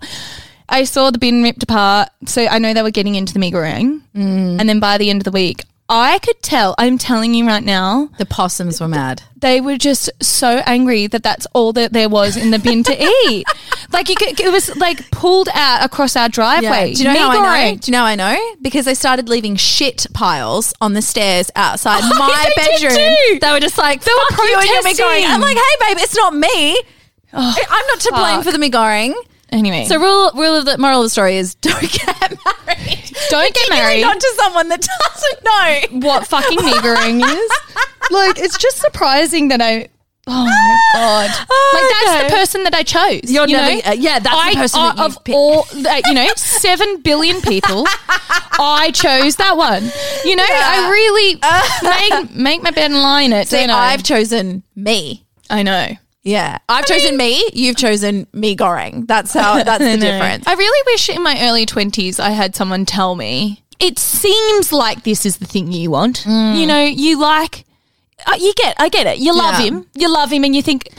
I 0.70 0.86
saw 0.86 1.12
the 1.12 1.17
bin 1.20 1.43
ripped 1.43 1.63
apart, 1.63 2.10
so 2.25 2.46
I 2.48 2.58
know 2.60 2.74
they 2.74 2.81
were 2.81 2.91
getting 2.91 3.15
into 3.15 3.34
the 3.34 3.39
mee 3.39 3.51
goreng. 3.51 4.01
Mm. 4.15 4.60
And 4.60 4.70
then 4.70 4.79
by 4.79 4.98
the 4.98 5.10
end 5.10 5.20
of 5.20 5.25
the 5.25 5.31
week, 5.31 5.63
I 5.93 6.19
could 6.19 6.41
tell. 6.41 6.74
I'm 6.77 6.98
telling 6.98 7.33
you 7.33 7.45
right 7.45 7.63
now, 7.63 8.10
the 8.17 8.25
possums 8.25 8.79
were 8.79 8.88
mad. 8.88 9.24
they 9.36 9.60
were 9.60 9.77
just 9.77 10.10
so 10.21 10.63
angry 10.65 11.07
that 11.07 11.21
that's 11.21 11.45
all 11.53 11.74
that 11.74 11.91
there 11.91 12.07
was 12.07 12.38
in 12.38 12.51
the 12.51 12.60
bin 12.60 12.81
to 12.83 12.95
eat. 13.27 13.45
Like 13.91 14.07
you 14.07 14.15
could, 14.15 14.39
it 14.39 14.51
was 14.51 14.74
like 14.77 15.12
pulled 15.12 15.50
out 15.53 15.83
across 15.83 16.15
our 16.15 16.29
driveway. 16.29 16.93
Do 16.93 17.03
you 17.03 17.13
know 17.13 17.19
how 17.19 17.43
I 17.43 17.71
know? 17.71 17.77
Do 17.77 17.91
you 17.91 17.98
know 17.98 18.03
I 18.05 18.15
know? 18.15 18.38
Because 18.62 18.86
they 18.86 18.93
started 18.93 19.27
leaving 19.27 19.57
shit 19.57 20.07
piles 20.13 20.74
on 20.79 20.93
the 20.93 21.01
stairs 21.01 21.51
outside 21.57 22.00
oh, 22.03 22.17
my 22.17 22.51
they 22.55 22.79
bedroom. 22.79 23.39
They 23.41 23.51
were 23.51 23.60
just 23.60 23.77
like, 23.77 24.01
They 24.01 24.12
were 24.12 24.36
"Fuck 24.38 24.48
you," 24.48 24.57
and 24.60 24.86
mee 24.86 24.93
goreng. 24.93 25.25
I'm 25.27 25.41
like, 25.41 25.57
hey, 25.57 25.75
babe, 25.88 25.98
it's 26.00 26.15
not 26.15 26.33
me. 26.33 26.81
Oh, 27.33 27.55
I'm 27.69 27.88
not 27.88 28.00
to 28.00 28.12
blame 28.13 28.43
for 28.43 28.51
the 28.53 28.60
mee 28.60 28.71
goreng. 28.71 29.13
Anyway, 29.51 29.86
So 29.86 30.00
rule 30.00 30.31
rule 30.34 30.55
of 30.55 30.65
the 30.65 30.77
moral 30.77 31.00
of 31.01 31.05
the 31.05 31.10
story 31.10 31.36
is 31.38 31.55
don't 31.62 31.81
get 31.81 32.38
married. 32.65 33.13
Don't 33.29 33.53
get 33.53 33.70
married. 33.70 34.01
Not 34.01 34.20
to 34.20 34.34
someone 34.38 34.70
that 34.70 34.81
doesn't 34.81 35.43
know. 36.00 36.08
what 36.10 36.27
fucking 36.27 36.58
mee 36.65 36.74
goreng 36.79 37.22
is. 37.24 37.51
Like, 38.10 38.39
it's 38.39 38.58
just 38.58 38.77
surprising 38.77 39.48
that 39.50 39.62
I. 39.62 39.88
Oh 40.27 40.46
my 40.46 40.77
god! 40.93 41.29
like 41.29 41.89
that's 41.91 42.10
okay. 42.20 42.27
the 42.27 42.36
person 42.36 42.63
that 42.63 42.74
I 42.75 42.84
chose. 42.84 43.31
You're 43.31 43.48
you 43.48 43.55
never- 43.55 43.75
know? 43.75 43.81
uh, 43.91 43.93
yeah, 43.93 44.20
that's 44.20 44.50
the 44.53 44.55
person 44.60 44.79
uh, 44.81 44.93
that 44.93 45.05
of 45.17 45.24
picked. 45.24 45.36
all, 45.36 45.65
uh, 45.88 46.01
you 46.08 46.13
know, 46.13 46.27
seven 46.36 47.01
billion 47.01 47.39
people. 47.41 47.86
I 48.60 48.91
chose 48.93 49.38
that 49.38 49.55
one. 49.55 49.84
You 50.25 50.36
know, 50.36 50.46
I 50.48 50.89
really 50.91 51.39
make 52.22 52.36
make 52.36 52.63
my 52.63 52.72
bed 52.72 52.91
and 52.91 53.01
lie 53.01 53.22
in 53.22 53.34
it. 53.34 53.48
See, 53.48 53.58
don't 53.58 53.70
I? 53.70 53.93
I've 53.93 54.03
chosen 54.03 54.63
me. 54.75 55.25
I 55.50 55.63
know. 55.63 55.88
Yeah, 56.24 56.60
I've 56.70 56.86
chosen 56.86 57.18
me. 57.18 57.50
You've 57.54 57.78
chosen 57.78 58.28
me. 58.34 58.56
Goreng. 58.56 59.08
That's 59.08 59.34
how. 59.34 59.63
That's 59.63 59.84
the 59.84 59.92
I 59.94 59.96
difference. 59.98 60.46
I 60.48 60.54
really 60.54 60.84
wish 60.94 61.10
in 61.10 61.24
my 61.24 61.38
early 61.48 61.66
20s 61.66 62.20
I 62.20 62.30
had 62.30 62.56
someone 62.56 62.86
tell 62.86 63.16
me, 63.16 63.63
it 63.80 63.98
seems 63.98 64.72
like 64.72 65.04
this 65.04 65.25
is 65.25 65.38
the 65.38 65.46
thing 65.46 65.72
you 65.72 65.90
want. 65.92 66.25
You 66.25 66.66
know, 66.68 66.84
you 66.84 67.20
like. 67.20 67.66
Uh, 68.28 68.36
you 68.40 68.54
get, 68.56 68.75
I 68.80 68.90
get 68.90 69.08
it. 69.08 69.18
You 69.18 69.36
love 69.36 69.60
Yeah. 69.60 69.66
him. 69.66 69.88
You 69.96 70.08
love 70.13 70.32
him, 70.32 70.44
and 70.44 70.56
you 70.56 70.62
think 70.62 70.90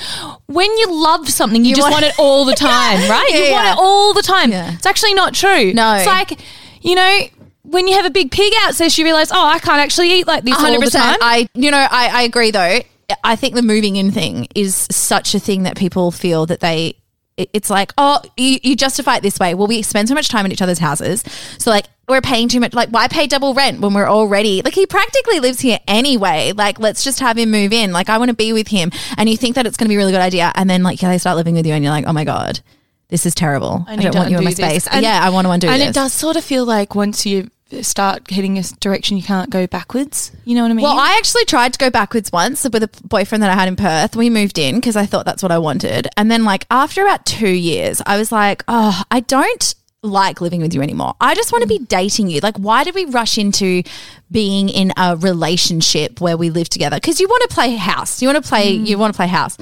when 0.46 0.68
you 0.76 0.88
love 0.90 1.28
something, 1.28 1.64
you, 1.64 1.68
You 1.70 1.76
just 1.76 1.84
want- 1.88 2.02
want, 2.02 2.04
it 2.06 2.18
all 2.18 2.44
the 2.44 2.54
time, 2.56 3.08
right? 3.08 3.28
Yeah, 3.30 3.38
you 3.46 3.52
want 3.52 3.68
it 3.68 3.76
all 3.78 4.12
the 4.12 4.22
time. 4.22 4.50
Yeah. 4.50 4.72
It's 4.74 4.86
actually 4.86 5.14
not 5.14 5.32
true. 5.32 5.72
No. 5.72 5.94
it's 5.94 6.06
like 6.06 6.40
you 6.80 6.96
know 6.96 7.18
when 7.62 7.86
you 7.86 7.94
have 7.94 8.04
a 8.06 8.10
big 8.10 8.32
pig 8.32 8.52
out, 8.62 8.74
so 8.74 8.86
you 8.86 9.04
realize, 9.04 9.30
oh, 9.30 9.46
I 9.46 9.60
can't 9.60 9.78
actually 9.78 10.10
eat 10.12 10.26
like 10.26 10.42
this 10.42 10.54
all 10.54 10.60
hundred 10.62 10.82
the 10.82 10.90
time. 10.90 11.16
I, 11.20 11.48
you 11.54 11.70
know, 11.70 11.78
I, 11.78 12.08
I 12.12 12.22
agree 12.22 12.50
though. 12.50 12.80
I 13.24 13.36
think 13.36 13.54
the 13.54 13.62
moving 13.62 13.96
in 13.96 14.10
thing 14.10 14.48
is 14.54 14.86
such 14.90 15.34
a 15.34 15.40
thing 15.40 15.64
that 15.64 15.76
people 15.76 16.10
feel 16.10 16.46
that 16.46 16.60
they. 16.60 16.96
It's 17.38 17.70
like, 17.70 17.92
oh, 17.96 18.20
you, 18.36 18.58
you 18.62 18.76
justify 18.76 19.16
it 19.16 19.22
this 19.22 19.38
way. 19.38 19.54
Well, 19.54 19.66
we 19.66 19.80
spend 19.80 20.06
so 20.06 20.14
much 20.14 20.28
time 20.28 20.44
in 20.44 20.52
each 20.52 20.60
other's 20.60 20.78
houses, 20.78 21.24
so 21.58 21.70
like 21.70 21.86
we're 22.06 22.20
paying 22.20 22.48
too 22.48 22.60
much. 22.60 22.74
Like, 22.74 22.90
why 22.90 23.08
pay 23.08 23.26
double 23.26 23.54
rent 23.54 23.80
when 23.80 23.94
we're 23.94 24.08
already 24.08 24.60
like 24.62 24.74
he 24.74 24.84
practically 24.84 25.40
lives 25.40 25.58
here 25.58 25.78
anyway? 25.88 26.52
Like, 26.54 26.78
let's 26.78 27.02
just 27.02 27.20
have 27.20 27.38
him 27.38 27.50
move 27.50 27.72
in. 27.72 27.90
Like, 27.92 28.10
I 28.10 28.18
want 28.18 28.28
to 28.28 28.36
be 28.36 28.52
with 28.52 28.68
him, 28.68 28.90
and 29.16 29.30
you 29.30 29.36
think 29.38 29.54
that 29.56 29.66
it's 29.66 29.78
going 29.78 29.86
to 29.86 29.88
be 29.88 29.94
a 29.94 29.98
really 29.98 30.12
good 30.12 30.20
idea, 30.20 30.52
and 30.54 30.68
then 30.68 30.82
like 30.82 31.00
yeah, 31.00 31.08
they 31.08 31.18
start 31.18 31.36
living 31.36 31.54
with 31.54 31.66
you, 31.66 31.72
and 31.72 31.82
you're 31.82 31.92
like, 31.92 32.06
oh 32.06 32.12
my 32.12 32.24
god, 32.24 32.60
this 33.08 33.26
is 33.26 33.34
terrible. 33.34 33.84
I, 33.86 33.96
need 33.96 34.04
don't 34.04 34.14
want 34.14 34.30
you 34.30 34.38
in 34.38 34.44
my 34.44 34.50
this. 34.52 34.56
space. 34.56 34.86
And- 34.86 35.02
yeah, 35.02 35.20
I 35.22 35.30
want 35.30 35.46
to 35.46 35.50
undo 35.50 35.68
and 35.68 35.80
this. 35.80 35.90
it 35.90 35.94
does 35.94 36.12
sort 36.12 36.36
of 36.36 36.44
feel 36.44 36.64
like 36.64 36.94
once 36.94 37.24
you 37.26 37.50
start 37.80 38.30
heading 38.30 38.58
a 38.58 38.62
direction, 38.80 39.16
you 39.16 39.22
can't 39.22 39.50
go 39.50 39.66
backwards. 39.66 40.32
You 40.44 40.54
know 40.54 40.62
what 40.62 40.70
I 40.70 40.74
mean? 40.74 40.84
Well, 40.84 40.98
I 40.98 41.16
actually 41.18 41.44
tried 41.46 41.72
to 41.72 41.78
go 41.78 41.90
backwards 41.90 42.30
once 42.32 42.64
with 42.64 42.82
a 42.82 42.90
boyfriend 43.04 43.42
that 43.42 43.50
I 43.50 43.54
had 43.54 43.68
in 43.68 43.76
Perth. 43.76 44.14
We 44.14 44.30
moved 44.30 44.58
in 44.58 44.76
because 44.76 44.96
I 44.96 45.06
thought 45.06 45.24
that's 45.24 45.42
what 45.42 45.52
I 45.52 45.58
wanted. 45.58 46.08
And 46.16 46.30
then, 46.30 46.44
like, 46.44 46.66
after 46.70 47.02
about 47.02 47.24
two 47.24 47.48
years, 47.48 48.02
I 48.04 48.18
was 48.18 48.30
like, 48.30 48.62
oh, 48.68 49.02
I 49.10 49.20
don't 49.20 49.74
like 50.04 50.40
living 50.40 50.60
with 50.60 50.74
you 50.74 50.82
anymore. 50.82 51.14
I 51.20 51.34
just 51.34 51.52
want 51.52 51.62
to 51.62 51.68
be 51.68 51.78
dating 51.78 52.28
you. 52.28 52.40
Like, 52.40 52.56
why 52.56 52.82
did 52.82 52.94
we 52.94 53.04
rush 53.04 53.38
into 53.38 53.84
being 54.30 54.68
in 54.68 54.92
a 54.96 55.16
relationship 55.16 56.20
where 56.20 56.36
we 56.36 56.50
live 56.50 56.68
together? 56.68 56.96
Because 56.96 57.20
you 57.20 57.28
want 57.28 57.48
to 57.48 57.54
play 57.54 57.76
house. 57.76 58.20
You 58.20 58.28
want 58.28 58.42
to 58.42 58.48
play, 58.48 58.70
you 58.70 58.96
mm. 58.96 59.00
want 59.00 59.14
to 59.14 59.16
play 59.16 59.28
house. 59.28 59.56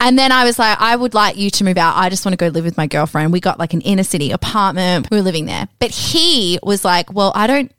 And 0.00 0.18
then 0.18 0.30
I 0.30 0.44
was 0.44 0.58
like, 0.58 0.80
I 0.80 0.94
would 0.94 1.14
like 1.14 1.36
you 1.36 1.50
to 1.50 1.64
move 1.64 1.76
out. 1.76 1.96
I 1.96 2.08
just 2.08 2.24
want 2.24 2.32
to 2.32 2.36
go 2.36 2.48
live 2.48 2.64
with 2.64 2.76
my 2.76 2.86
girlfriend. 2.86 3.32
We 3.32 3.40
got 3.40 3.58
like 3.58 3.74
an 3.74 3.80
inner 3.80 4.04
city 4.04 4.30
apartment. 4.30 5.10
We 5.10 5.16
were 5.16 5.22
living 5.22 5.46
there. 5.46 5.68
But 5.80 5.90
he 5.90 6.58
was 6.62 6.84
like, 6.84 7.12
well, 7.12 7.32
I 7.34 7.46
don't 7.46 7.72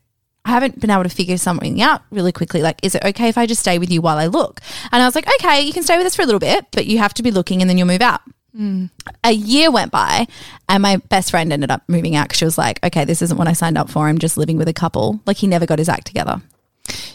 I 0.44 0.50
haven't 0.50 0.80
been 0.80 0.90
able 0.90 1.02
to 1.02 1.10
figure 1.10 1.36
something 1.36 1.82
out 1.82 2.02
really 2.10 2.32
quickly. 2.32 2.62
Like, 2.62 2.78
is 2.82 2.94
it 2.94 3.04
okay 3.04 3.28
if 3.28 3.36
I 3.36 3.46
just 3.46 3.60
stay 3.60 3.78
with 3.78 3.90
you 3.90 4.00
while 4.00 4.16
I 4.16 4.26
look? 4.26 4.60
And 4.90 5.02
I 5.02 5.04
was 5.04 5.14
like, 5.14 5.28
okay, 5.36 5.60
you 5.62 5.72
can 5.72 5.82
stay 5.82 5.98
with 5.98 6.06
us 6.06 6.16
for 6.16 6.22
a 6.22 6.26
little 6.26 6.40
bit, 6.40 6.66
but 6.72 6.86
you 6.86 6.98
have 6.98 7.14
to 7.14 7.22
be 7.22 7.30
looking 7.30 7.60
and 7.60 7.68
then 7.68 7.76
you'll 7.76 7.86
move 7.86 8.00
out. 8.00 8.20
Hmm. 8.56 8.86
A 9.22 9.30
year 9.30 9.70
went 9.70 9.92
by, 9.92 10.26
and 10.68 10.82
my 10.82 10.96
best 10.96 11.30
friend 11.30 11.52
ended 11.52 11.70
up 11.70 11.82
moving 11.88 12.16
out 12.16 12.28
because 12.28 12.38
she 12.38 12.44
was 12.44 12.58
like, 12.58 12.84
okay, 12.84 13.04
this 13.04 13.22
isn't 13.22 13.36
what 13.36 13.46
I 13.46 13.52
signed 13.52 13.78
up 13.78 13.90
for. 13.90 14.08
I'm 14.08 14.18
just 14.18 14.36
living 14.36 14.56
with 14.56 14.66
a 14.66 14.72
couple. 14.72 15.20
Like, 15.24 15.36
he 15.36 15.46
never 15.46 15.66
got 15.66 15.78
his 15.78 15.88
act 15.88 16.06
together. 16.06 16.42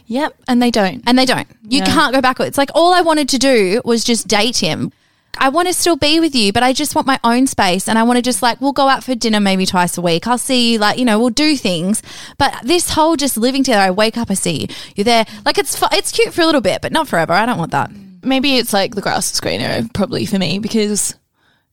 Yep, 0.07 0.35
and 0.47 0.61
they 0.61 0.71
don't. 0.71 1.03
And 1.07 1.17
they 1.17 1.25
don't. 1.25 1.47
You 1.67 1.79
Yeah. 1.79 1.85
can't 1.85 2.13
go 2.13 2.21
backwards. 2.21 2.57
Like, 2.57 2.69
all 2.75 2.93
I 2.93 3.01
wanted 3.01 3.29
to 3.29 3.37
do 3.39 3.81
was 3.85 4.03
just 4.03 4.27
date 4.27 4.57
him. 4.57 4.91
I 5.37 5.49
want 5.49 5.67
to 5.67 5.73
still 5.73 5.97
be 5.97 6.21
with 6.21 6.33
you, 6.33 6.53
but 6.53 6.63
I 6.63 6.71
just 6.71 6.95
want 6.95 7.05
my 7.07 7.19
own 7.23 7.45
space. 7.47 7.89
And 7.89 7.99
I 7.99 8.03
want 8.03 8.15
to 8.17 8.21
just 8.21 8.41
like, 8.41 8.61
we'll 8.61 8.71
go 8.71 8.87
out 8.87 9.03
for 9.03 9.15
dinner 9.15 9.41
maybe 9.41 9.65
twice 9.65 9.97
a 9.97 10.01
week. 10.01 10.27
I'll 10.27 10.37
see 10.37 10.71
you, 10.73 10.79
like, 10.79 10.97
you 10.97 11.03
know, 11.03 11.19
we'll 11.19 11.29
do 11.29 11.57
things. 11.57 12.01
But 12.37 12.55
this 12.63 12.91
whole 12.91 13.17
just 13.17 13.35
living 13.35 13.61
together, 13.63 13.81
I 13.83 13.91
wake 13.91 14.17
up, 14.17 14.31
I 14.31 14.35
see 14.35 14.61
you, 14.61 14.67
you're 14.95 15.03
there. 15.03 15.25
Like, 15.43 15.57
it's, 15.57 15.75
fu- 15.77 15.87
it's 15.91 16.11
cute 16.13 16.33
for 16.33 16.41
a 16.41 16.45
little 16.45 16.61
bit, 16.61 16.81
but 16.81 16.93
not 16.93 17.09
forever. 17.09 17.33
I 17.33 17.45
don't 17.45 17.57
want 17.57 17.71
that. 17.71 17.91
Maybe 18.23 18.55
it's 18.57 18.71
like 18.71 18.95
the 18.95 19.01
grass 19.01 19.33
is 19.33 19.41
greener, 19.41 19.87
probably 19.93 20.25
for 20.25 20.39
me, 20.39 20.57
because 20.59 21.15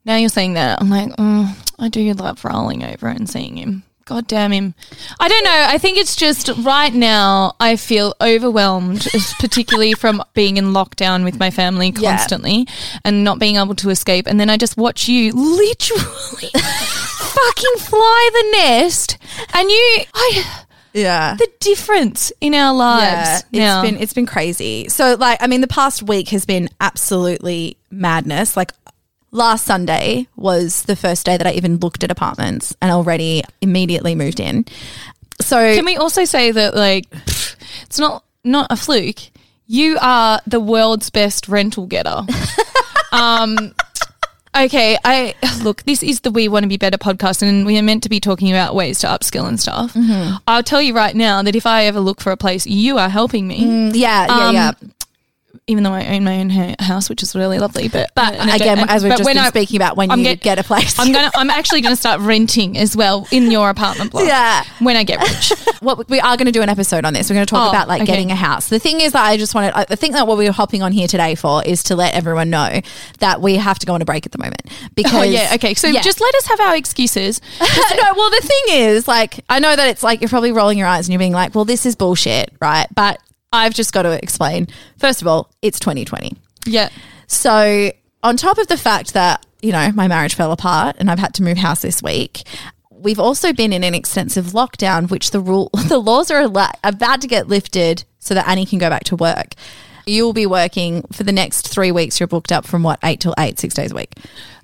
now 0.04 0.16
you're 0.16 0.28
saying 0.28 0.54
that, 0.54 0.80
I'm 0.82 0.90
like, 0.90 1.10
mm, 1.16 1.48
I 1.78 1.88
do 1.88 2.12
love 2.14 2.44
rolling 2.44 2.82
over 2.82 3.06
and 3.06 3.30
seeing 3.30 3.56
him. 3.56 3.84
God 4.04 4.26
damn 4.26 4.52
him. 4.52 4.74
I 5.20 5.28
don't 5.28 5.44
know. 5.44 5.64
I 5.68 5.78
think 5.78 5.96
it's 5.98 6.16
just 6.16 6.48
right 6.58 6.92
now 6.92 7.54
I 7.60 7.76
feel 7.76 8.14
overwhelmed, 8.20 9.06
particularly 9.38 9.92
from 9.98 10.22
being 10.34 10.56
in 10.56 10.66
lockdown 10.66 11.24
with 11.24 11.38
my 11.38 11.50
family 11.50 11.92
Yeah. 11.96 12.16
constantly 12.16 12.66
and 13.04 13.22
not 13.24 13.38
being 13.38 13.56
able 13.56 13.74
to 13.76 13.90
escape. 13.90 14.26
And 14.26 14.38
then 14.40 14.50
I 14.50 14.56
just 14.56 14.76
watch 14.76 15.08
you 15.08 15.32
literally 15.32 16.50
fucking 16.52 17.76
fly 17.78 18.30
the 18.32 18.58
nest. 18.58 19.18
And 19.54 19.70
you, 19.70 19.98
I, 20.14 20.44
Yeah. 20.92 21.36
the 21.38 21.48
difference 21.60 22.32
in 22.40 22.54
our 22.54 22.74
lives 22.74 23.44
Yeah, 23.50 23.60
now. 23.66 23.82
it's 23.82 23.90
been 23.90 24.02
it's 24.02 24.12
been 24.12 24.26
crazy. 24.26 24.88
So 24.88 25.14
like 25.18 25.38
I 25.42 25.46
mean 25.46 25.60
the 25.60 25.66
past 25.68 26.02
week 26.02 26.28
has 26.30 26.44
been 26.44 26.68
absolutely 26.80 27.76
madness. 27.90 28.56
Like 28.56 28.72
last 29.32 29.64
Sunday 29.64 30.28
was 30.36 30.82
the 30.84 30.94
first 30.94 31.26
day 31.26 31.36
that 31.36 31.46
I 31.46 31.52
even 31.52 31.78
looked 31.78 32.04
at 32.04 32.10
apartments 32.10 32.76
and 32.80 32.92
already 32.92 33.42
immediately 33.60 34.14
moved 34.14 34.38
in. 34.40 34.64
So 35.40 35.74
Can 35.74 35.84
we 35.86 35.96
also 35.96 36.24
say 36.24 36.52
that 36.52 36.76
like 36.76 37.08
pff, 37.10 37.56
it's 37.86 37.98
not 37.98 38.24
not 38.44 38.66
a 38.70 38.76
fluke? 38.76 39.18
You 39.66 39.96
are 40.00 40.40
the 40.46 40.60
world's 40.60 41.08
best 41.10 41.48
rental 41.48 41.86
getter. 41.86 42.22
um 43.12 43.74
okay, 44.54 44.98
I 45.04 45.34
look, 45.62 45.82
this 45.84 46.02
is 46.02 46.20
the 46.20 46.30
We 46.30 46.46
Want 46.48 46.64
to 46.64 46.68
Be 46.68 46.76
Better 46.76 46.98
podcast 46.98 47.42
and 47.42 47.64
we 47.64 47.78
are 47.78 47.82
meant 47.82 48.02
to 48.02 48.10
be 48.10 48.20
talking 48.20 48.50
about 48.50 48.74
ways 48.74 48.98
to 49.00 49.06
upskill 49.06 49.48
and 49.48 49.58
stuff. 49.58 49.96
I'll 50.46 50.62
tell 50.62 50.82
you 50.82 50.94
right 50.94 51.14
now 51.16 51.42
that 51.42 51.56
if 51.56 51.64
I 51.66 51.86
ever 51.86 52.00
look 52.00 52.20
for 52.20 52.32
a 52.32 52.36
place, 52.36 52.66
you 52.66 52.98
are 52.98 53.08
helping 53.08 53.48
me. 53.48 53.90
yeah, 53.94 54.26
yeah, 54.26 54.46
Um, 54.48 54.54
yeah. 54.54 54.72
Even 55.66 55.84
though 55.84 55.92
I 55.92 56.06
own 56.16 56.24
my 56.24 56.40
own 56.40 56.50
ha- 56.50 56.74
house, 56.80 57.08
which 57.08 57.22
is 57.22 57.34
really 57.34 57.58
lovely, 57.58 57.88
but 57.88 58.10
But 58.14 58.34
again, 58.34 58.78
and- 58.80 58.90
as 58.90 59.02
we've 59.04 59.12
just 59.16 59.24
been 59.28 59.38
I- 59.38 59.48
speaking 59.48 59.76
about 59.76 59.96
when 59.96 60.10
I'm 60.10 60.18
you 60.18 60.24
get- 60.24 60.40
get 60.40 60.58
a 60.58 60.64
place. 60.64 60.98
I'm 60.98 61.12
gonna. 61.12 61.30
I'm 61.34 61.50
actually 61.50 61.80
gonna 61.82 61.96
start 61.96 62.20
renting 62.20 62.76
as 62.78 62.96
well 62.96 63.26
in 63.30 63.50
your 63.50 63.70
apartment 63.70 64.10
block. 64.10 64.26
Yeah. 64.26 64.64
when 64.80 64.96
I 64.96 65.04
get 65.04 65.20
rich. 65.20 65.52
what 65.80 66.08
we 66.08 66.20
are 66.20 66.36
going 66.36 66.46
to 66.46 66.52
do 66.52 66.62
an 66.62 66.68
episode 66.68 67.04
on 67.04 67.12
this. 67.14 67.28
We're 67.30 67.34
going 67.34 67.46
to 67.46 67.50
talk 67.50 67.66
Oh, 67.66 67.70
about 67.70 67.88
like 67.88 68.02
okay. 68.02 68.10
getting 68.12 68.30
a 68.30 68.34
house. 68.36 68.68
The 68.68 68.78
thing 68.78 69.00
is 69.00 69.12
that 69.12 69.24
I 69.24 69.36
just 69.36 69.54
wanted. 69.54 69.72
I 69.74 69.84
think 69.84 70.14
that 70.14 70.26
what 70.26 70.36
we're 70.38 70.52
hopping 70.52 70.82
on 70.82 70.92
here 70.92 71.06
today 71.08 71.34
for 71.34 71.64
is 71.64 71.82
to 71.84 71.96
let 71.96 72.14
everyone 72.14 72.50
know 72.50 72.80
that 73.20 73.40
we 73.40 73.56
have 73.56 73.78
to 73.80 73.86
go 73.86 73.94
on 73.94 74.02
a 74.02 74.04
break 74.04 74.26
at 74.26 74.32
the 74.32 74.38
moment 74.38 74.62
because 74.94 75.12
Oh 75.14 75.22
yeah, 75.22 75.50
okay. 75.54 75.74
So 75.74 75.88
Yeah. 75.88 76.00
just 76.02 76.20
let 76.20 76.34
us 76.36 76.46
have 76.46 76.60
our 76.60 76.76
excuses. 76.76 77.40
no, 77.60 78.12
well, 78.16 78.30
the 78.30 78.40
thing 78.42 78.76
is, 78.80 79.06
like, 79.08 79.44
I 79.48 79.58
know 79.58 79.74
that 79.76 79.88
it's 79.88 80.02
like 80.02 80.20
you're 80.20 80.28
probably 80.30 80.52
rolling 80.52 80.78
your 80.78 80.86
eyes 80.88 81.06
and 81.06 81.12
you're 81.12 81.18
being 81.18 81.32
like, 81.32 81.54
well, 81.54 81.64
this 81.64 81.84
is 81.86 81.94
bullshit, 81.96 82.52
right? 82.60 82.86
But 82.94 83.20
I've 83.52 83.74
just 83.74 83.92
got 83.92 84.02
to 84.02 84.12
explain. 84.22 84.68
First 84.98 85.20
of 85.20 85.28
all, 85.28 85.50
it's 85.60 85.78
2020. 85.78 86.36
Yeah. 86.66 86.88
So, 87.26 87.92
on 88.22 88.36
top 88.36 88.58
of 88.58 88.68
the 88.68 88.76
fact 88.76 89.14
that, 89.14 89.44
you 89.60 89.72
know, 89.72 89.90
my 89.92 90.08
marriage 90.08 90.34
fell 90.34 90.52
apart 90.52 90.96
and 90.98 91.10
I've 91.10 91.18
had 91.18 91.34
to 91.34 91.42
move 91.42 91.58
house 91.58 91.82
this 91.82 92.02
week, 92.02 92.42
we've 92.90 93.18
also 93.18 93.52
been 93.52 93.72
in 93.72 93.84
an 93.84 93.94
extensive 93.94 94.46
lockdown, 94.46 95.10
which 95.10 95.30
the 95.30 95.40
rule, 95.40 95.70
the 95.88 95.98
laws 95.98 96.30
are 96.30 96.42
about 96.84 97.20
to 97.20 97.26
get 97.26 97.48
lifted 97.48 98.04
so 98.18 98.34
that 98.34 98.48
Annie 98.48 98.66
can 98.66 98.78
go 98.78 98.88
back 98.88 99.04
to 99.04 99.16
work. 99.16 99.54
You 100.06 100.24
will 100.24 100.32
be 100.32 100.46
working 100.46 101.02
for 101.12 101.22
the 101.22 101.32
next 101.32 101.68
three 101.68 101.92
weeks. 101.92 102.18
You're 102.18 102.26
booked 102.26 102.52
up 102.52 102.66
from 102.66 102.82
what, 102.82 102.98
eight 103.04 103.20
till 103.20 103.34
eight, 103.38 103.58
six 103.58 103.74
days 103.74 103.92
a 103.92 103.94
week. 103.94 104.14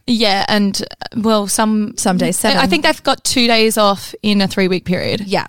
Yeah, 0.09 0.47
and 0.49 0.81
uh, 0.83 1.21
well, 1.21 1.47
some 1.47 1.97
Some 1.99 2.17
days 2.17 2.39
seven. 2.39 2.57
I 2.57 2.67
think 2.67 2.85
they've 2.85 3.03
got 3.03 3.23
two 3.25 3.47
days 3.47 3.77
off 3.77 4.15
in 4.23 4.41
a 4.41 4.49
three 4.49 4.67
week 4.67 4.87
period. 4.87 5.21
Yeah. 5.21 5.47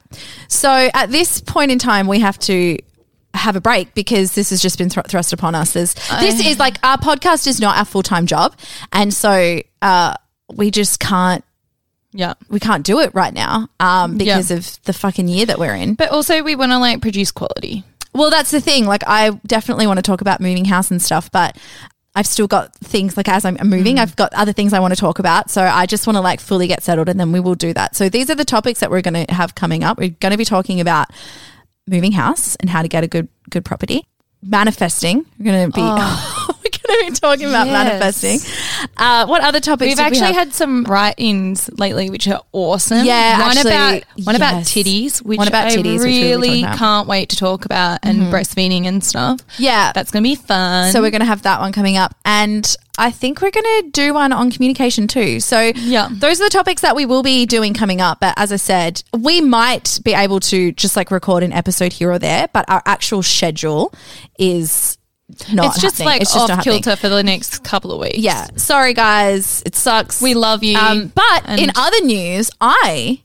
So 0.49 0.69
at 0.93 1.09
this 1.09 1.39
point 1.39 1.71
in 1.71 1.79
time, 1.79 2.07
we 2.07 2.19
have 2.19 2.37
to 2.39 2.77
have 3.33 3.55
a 3.55 3.61
break 3.61 3.93
because 3.93 4.33
this 4.35 4.49
has 4.49 4.61
just 4.61 4.77
been 4.77 4.89
thr- 4.89 5.01
thrust 5.01 5.33
upon 5.33 5.55
us. 5.55 5.73
There's, 5.73 5.93
this 6.19 6.45
is 6.45 6.59
like 6.59 6.77
our 6.83 6.97
podcast 6.97 7.47
is 7.47 7.59
not 7.59 7.77
our 7.77 7.85
full 7.85 8.03
time 8.03 8.25
job, 8.25 8.55
and 8.91 9.13
so 9.13 9.61
uh, 9.81 10.13
we 10.53 10.71
just 10.71 10.99
can't 10.99 11.43
Yeah, 12.11 12.33
we 12.49 12.59
can't 12.59 12.83
do 12.85 12.99
it 12.99 13.13
right 13.13 13.33
now 13.33 13.69
um, 13.79 14.17
because 14.17 14.49
of 14.51 14.81
the 14.83 14.93
fucking 14.93 15.27
year 15.27 15.45
that 15.45 15.59
we're 15.59 15.75
in. 15.75 15.93
but 15.93 16.09
also 16.09 16.41
we 16.43 16.55
want 16.55 16.71
to 16.71 16.79
like 16.79 17.01
produce 17.01 17.31
quality. 17.31 17.83
Well, 18.13 18.31
that's 18.31 18.49
the 18.49 18.59
thing. 18.59 18.87
Like, 18.87 19.03
I 19.05 19.29
definitely 19.45 19.85
want 19.85 19.97
to 19.99 20.01
talk 20.01 20.21
about 20.21 20.41
moving 20.41 20.65
house 20.65 20.89
and 20.89 20.99
stuff, 20.99 21.31
but 21.31 21.55
I've 22.15 22.25
still 22.25 22.47
got 22.47 22.73
things 22.77 23.15
like 23.15 23.29
as 23.29 23.45
I'm 23.45 23.55
moving, 23.63 23.99
I've 23.99 24.15
got 24.15 24.33
other 24.33 24.51
things 24.51 24.73
I 24.73 24.79
want 24.79 24.95
to 24.95 24.99
talk 24.99 25.19
about. 25.19 25.51
So 25.51 25.61
I 25.61 25.85
just 25.85 26.07
want 26.07 26.17
to 26.17 26.21
like 26.21 26.39
fully 26.39 26.65
get 26.65 26.81
settled 26.81 27.07
and 27.07 27.19
then 27.19 27.31
we 27.31 27.39
will 27.39 27.53
do 27.53 27.71
that. 27.75 27.95
So 27.95 28.09
these 28.09 28.31
are 28.31 28.35
the 28.35 28.43
topics 28.45 28.79
that 28.79 28.89
we're 28.89 29.03
going 29.03 29.25
to 29.27 29.31
have 29.31 29.53
coming 29.53 29.83
up. 29.83 29.99
We're 29.99 30.09
going 30.09 30.31
to 30.31 30.37
be 30.37 30.43
talking 30.43 30.81
about 30.81 31.09
moving 31.89 32.13
house 32.13 32.55
and 32.57 32.69
how 32.69 32.81
to 32.81 32.87
get 32.87 33.03
a 33.03 33.07
good 33.07 33.27
good 33.49 33.65
property. 33.65 34.05
Manifesting. 34.41 35.25
We're 35.37 35.51
going 35.51 35.71
to 35.71 35.75
be 35.75 35.81
we're 35.81 35.97
oh. 35.99 36.35
going 36.89 36.99
going 37.01 37.13
to 37.15 37.21
be 37.21 37.27
talking 37.27 37.47
about 37.49 37.67
Yes. 37.67 37.73
manifesting. 37.73 38.89
Uh, 38.97 39.25
what 39.27 39.41
other 39.43 39.59
topics? 39.59 39.89
We've 39.91 39.97
we 39.97 40.03
actually 40.03 40.27
have? 40.27 40.35
had 40.35 40.53
some 40.53 40.83
write-ins 40.83 41.69
lately, 41.77 42.09
which 42.09 42.27
are 42.27 42.41
awesome. 42.51 43.05
Yeah, 43.05 43.39
one 43.39 43.57
actually, 43.57 43.71
about 43.71 44.03
one 44.25 44.35
about 44.35 44.63
titties, 44.63 45.21
which 45.21 45.37
One 45.37 45.47
about 45.47 45.67
I 45.67 45.75
titties, 45.75 45.99
we 46.03 46.23
really. 46.23 46.61
Mm-hmm. 46.63 46.77
can't 46.77 47.07
wait 47.07 47.29
to 47.29 47.35
talk 47.35 47.65
about, 47.65 47.99
and 48.03 48.23
breastfeeding 48.33 48.85
and 48.85 49.03
stuff. 49.03 49.39
Yeah. 49.57 49.91
that's 49.93 50.11
gonna 50.11 50.23
be 50.23 50.35
fun. 50.35 50.91
So 50.91 51.01
we're 51.01 51.11
going 51.11 51.21
to 51.21 51.25
have 51.25 51.43
that 51.43 51.59
one 51.59 51.71
coming 51.71 51.97
up, 51.97 52.15
and 52.25 52.75
I 52.97 53.11
think 53.11 53.41
we're 53.41 53.51
going 53.51 53.83
to 53.83 53.89
do 53.91 54.13
one 54.13 54.33
on 54.33 54.51
communication 54.51 55.07
too. 55.07 55.39
So 55.39 55.71
Yeah. 55.75 56.09
those 56.11 56.41
are 56.41 56.45
the 56.45 56.49
topics 56.49 56.81
that 56.81 56.95
we 56.95 57.05
will 57.05 57.23
be 57.23 57.45
doing 57.45 57.73
coming 57.73 58.01
up. 58.01 58.19
But 58.19 58.33
as 58.37 58.51
I 58.51 58.57
said, 58.57 59.01
we 59.17 59.39
might 59.41 59.99
be 60.03 60.13
able 60.13 60.39
to 60.41 60.71
just 60.73 60.97
like 60.97 61.09
record 61.11 61.43
an 61.43 61.53
episode 61.53 61.93
here 61.93 62.11
or 62.11 62.19
there, 62.19 62.49
but 62.51 62.65
our 62.69 62.81
actual 62.85 63.23
schedule 63.23 63.93
is 64.37 64.97
not. 65.51 65.67
it's 65.67 65.81
just 65.81 65.97
happening. 65.97 66.05
like 66.07 66.21
It's 66.21 66.33
just 66.33 66.49
off 66.51 66.63
kilter 66.63 66.95
for 66.95 67.09
the 67.09 67.23
next 67.23 67.63
couple 67.63 67.91
of 67.91 67.99
weeks. 67.99 68.17
Yeah, 68.17 68.47
sorry 68.55 68.93
guys, 68.93 69.63
it 69.65 69.75
sucks. 69.75 70.21
we 70.21 70.33
love 70.33 70.63
you. 70.63 70.77
Um, 70.77 71.11
but 71.13 71.41
And- 71.45 71.61
in 71.61 71.71
other 71.75 72.01
news, 72.03 72.51
I 72.59 73.21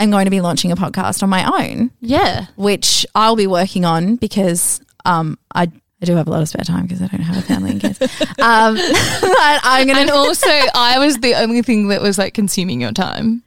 am 0.00 0.10
going 0.10 0.26
to 0.26 0.30
be 0.30 0.40
launching 0.40 0.70
a 0.72 0.76
podcast 0.76 1.22
on 1.22 1.28
my 1.28 1.44
own, 1.66 1.90
yeah, 2.00 2.46
which 2.56 3.06
I'll 3.14 3.36
be 3.36 3.46
working 3.46 3.84
on 3.84 4.16
because 4.16 4.80
um, 5.04 5.38
I 5.54 5.70
I 6.00 6.04
do 6.04 6.14
have 6.14 6.28
a 6.28 6.30
lot 6.30 6.42
of 6.42 6.48
spare 6.48 6.62
time 6.64 6.82
because 6.82 7.02
I 7.02 7.08
don't 7.08 7.22
have 7.22 7.36
a 7.36 7.42
family 7.42 7.72
and 7.72 7.80
kids. 7.80 8.00
um, 8.38 8.74
but 9.20 9.60
I'm 9.64 9.86
gonna 9.86 10.12
also 10.14 10.46
I 10.74 10.98
was 10.98 11.18
the 11.18 11.34
only 11.34 11.62
thing 11.62 11.88
that 11.88 12.00
was 12.00 12.18
like 12.18 12.34
consuming 12.34 12.80
your 12.80 12.92
time. 12.92 13.42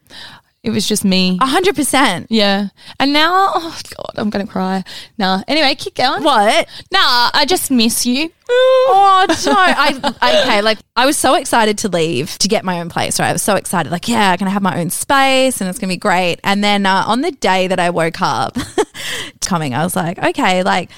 It 0.64 0.70
was 0.70 0.88
just 0.88 1.04
me. 1.04 1.40
A 1.42 1.48
hundred 1.48 1.76
percent. 1.76 2.28
Yeah, 2.30 2.68
and 3.00 3.12
now, 3.12 3.32
oh 3.32 3.80
god, 3.98 4.12
I'm 4.16 4.30
gonna 4.30 4.46
cry. 4.46 4.84
Nah. 5.18 5.42
Anyway, 5.48 5.74
keep 5.74 5.96
going. 5.96 6.24
What? 6.24 6.68
Nah, 6.92 7.32
I 7.34 7.46
just 7.48 7.72
miss 7.72 8.06
you. 8.06 8.30
Oh 8.48 9.26
no! 9.28 9.54
I 9.56 10.44
okay. 10.44 10.62
Like 10.62 10.78
I 10.96 11.08
was 11.08 11.18
so 11.18 11.34
excited 11.34 11.80
to 11.80 11.88
leave 11.88 12.38
to 12.38 12.48
get 12.48 12.64
my 12.64 12.80
own 12.80 12.90
place. 12.90 13.20
Right, 13.20 13.30
I 13.30 13.34
was 13.34 13.42
so 13.42 13.56
excited. 13.56 13.92
Like, 13.92 14.08
yeah, 14.08 14.32
I'm 14.32 14.38
gonna 14.38 14.52
have 14.52 14.62
my 14.62 14.80
own 14.80 14.92
space 14.92 15.62
and 15.62 15.70
it's 15.70 15.80
gonna 15.80 15.94
be 15.94 15.98
great. 15.98 16.40
And 16.44 16.64
then 16.64 16.86
uh, 16.86 17.06
on 17.08 17.22
the 17.22 17.32
day 17.32 17.66
that 17.68 17.80
I 17.80 17.90
woke 17.90 18.22
up, 18.22 18.56
coming, 19.42 19.74
I 19.74 19.84
was 19.84 19.96
like, 19.96 20.20
okay, 20.20 20.62
like. 20.64 20.92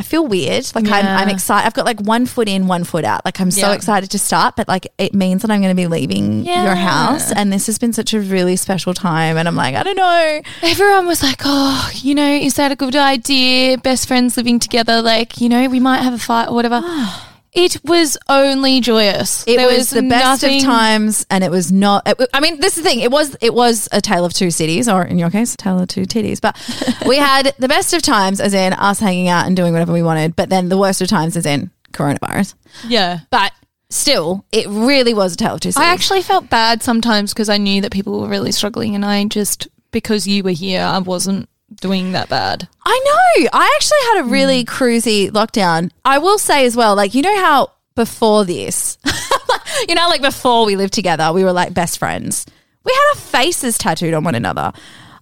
I 0.00 0.02
feel 0.02 0.26
weird. 0.26 0.64
Like 0.74 0.88
I'm, 0.88 1.06
I'm 1.06 1.28
excited. 1.28 1.66
I've 1.66 1.74
got 1.74 1.84
like 1.84 2.00
one 2.00 2.24
foot 2.24 2.48
in, 2.48 2.66
one 2.66 2.84
foot 2.84 3.04
out. 3.04 3.22
Like 3.26 3.38
I'm 3.38 3.50
so 3.50 3.68
Yeah. 3.68 3.74
excited 3.74 4.10
to 4.12 4.18
start, 4.18 4.56
but 4.56 4.66
like 4.66 4.86
it 4.96 5.12
means 5.14 5.42
that 5.42 5.50
I'm 5.50 5.60
going 5.60 5.76
to 5.76 5.80
be 5.82 5.86
leaving 5.86 6.42
Yeah. 6.42 6.64
your 6.64 6.74
house, 6.74 7.30
and 7.30 7.52
this 7.52 7.66
has 7.66 7.78
been 7.78 7.92
such 7.92 8.14
a 8.14 8.20
really 8.20 8.56
special 8.56 8.94
time. 8.94 9.36
And 9.36 9.46
I'm 9.46 9.56
like, 9.56 9.74
I 9.74 9.82
don't 9.82 9.96
know. 9.98 10.40
Everyone 10.62 11.06
was 11.06 11.22
like, 11.22 11.42
"Oh, 11.44 11.90
you 11.96 12.14
know, 12.14 12.26
is 12.32 12.54
that 12.54 12.72
a 12.72 12.76
good 12.76 12.96
idea? 12.96 13.76
Best 13.76 14.08
friends 14.08 14.38
living 14.38 14.58
together, 14.58 15.02
like, 15.02 15.38
you 15.38 15.50
know, 15.50 15.68
we 15.68 15.80
might 15.80 15.98
have 16.02 16.14
a 16.14 16.18
fight 16.18 16.48
or 16.48 16.54
whatever." 16.54 16.80
Ah. 16.82 17.26
It 17.52 17.82
was 17.84 18.16
only 18.28 18.80
joyous. 18.80 19.44
It 19.46 19.56
There 19.56 19.66
was, 19.66 19.90
the 19.90 20.02
best 20.02 20.44
of 20.44 20.62
times, 20.62 21.26
and 21.30 21.42
it 21.42 21.50
was 21.50 21.72
not. 21.72 22.06
It, 22.06 22.28
I 22.32 22.40
mean, 22.40 22.60
this 22.60 22.76
is 22.76 22.84
the 22.84 22.88
thing. 22.88 23.00
It 23.00 23.10
was 23.10 23.36
it 23.40 23.52
was 23.52 23.88
a 23.90 24.00
tale 24.00 24.24
of 24.24 24.32
two 24.32 24.50
cities, 24.50 24.88
or 24.88 25.02
in 25.02 25.18
your 25.18 25.30
case, 25.30 25.54
a 25.54 25.56
tale 25.56 25.80
of 25.80 25.88
two 25.88 26.02
titties. 26.02 26.40
But 26.40 26.56
we 27.06 27.16
had 27.16 27.52
the 27.58 27.68
best 27.68 27.92
of 27.92 28.02
times, 28.02 28.40
as 28.40 28.54
in 28.54 28.72
us 28.72 29.00
hanging 29.00 29.28
out 29.28 29.46
and 29.46 29.56
doing 29.56 29.72
whatever 29.72 29.92
we 29.92 30.02
wanted. 30.02 30.36
But 30.36 30.48
then 30.48 30.68
the 30.68 30.78
worst 30.78 31.02
of 31.02 31.08
times, 31.08 31.36
as 31.36 31.44
in 31.44 31.70
coronavirus. 31.92 32.54
Yeah. 32.86 33.20
But 33.30 33.52
still, 33.88 34.44
it 34.52 34.68
really 34.68 35.12
was 35.12 35.34
a 35.34 35.36
tale 35.36 35.54
of 35.54 35.60
two 35.60 35.72
cities. 35.72 35.88
I 35.88 35.92
actually 35.92 36.22
felt 36.22 36.48
bad 36.48 36.84
sometimes 36.84 37.34
because 37.34 37.48
I 37.48 37.56
knew 37.56 37.82
that 37.82 37.90
people 37.90 38.20
were 38.20 38.28
really 38.28 38.52
struggling, 38.52 38.94
and 38.94 39.04
I 39.04 39.24
just 39.24 39.66
because 39.90 40.24
you 40.24 40.44
were 40.44 40.50
here, 40.50 40.82
I 40.82 40.98
wasn't 40.98 41.48
doing 41.74 42.12
that 42.12 42.28
bad. 42.28 42.68
I 42.84 43.00
know. 43.04 43.48
I 43.52 43.72
actually 43.76 43.98
had 44.12 44.26
a 44.26 44.30
really 44.30 44.62
hmm. 44.62 44.68
cruisy 44.68 45.30
lockdown. 45.30 45.90
I 46.04 46.18
will 46.18 46.38
say 46.38 46.66
as 46.66 46.76
well, 46.76 46.94
like, 46.94 47.14
you 47.14 47.22
know 47.22 47.36
how 47.36 47.72
before 47.94 48.44
this, 48.44 48.98
you 49.88 49.94
know, 49.94 50.08
like 50.08 50.22
before 50.22 50.64
we 50.64 50.76
lived 50.76 50.94
together, 50.94 51.32
we 51.32 51.44
were 51.44 51.52
like 51.52 51.74
best 51.74 51.98
friends. 51.98 52.46
We 52.84 52.92
had 52.92 53.10
our 53.10 53.20
faces 53.20 53.76
tattooed 53.78 54.14
on 54.14 54.24
one 54.24 54.34
another. 54.34 54.72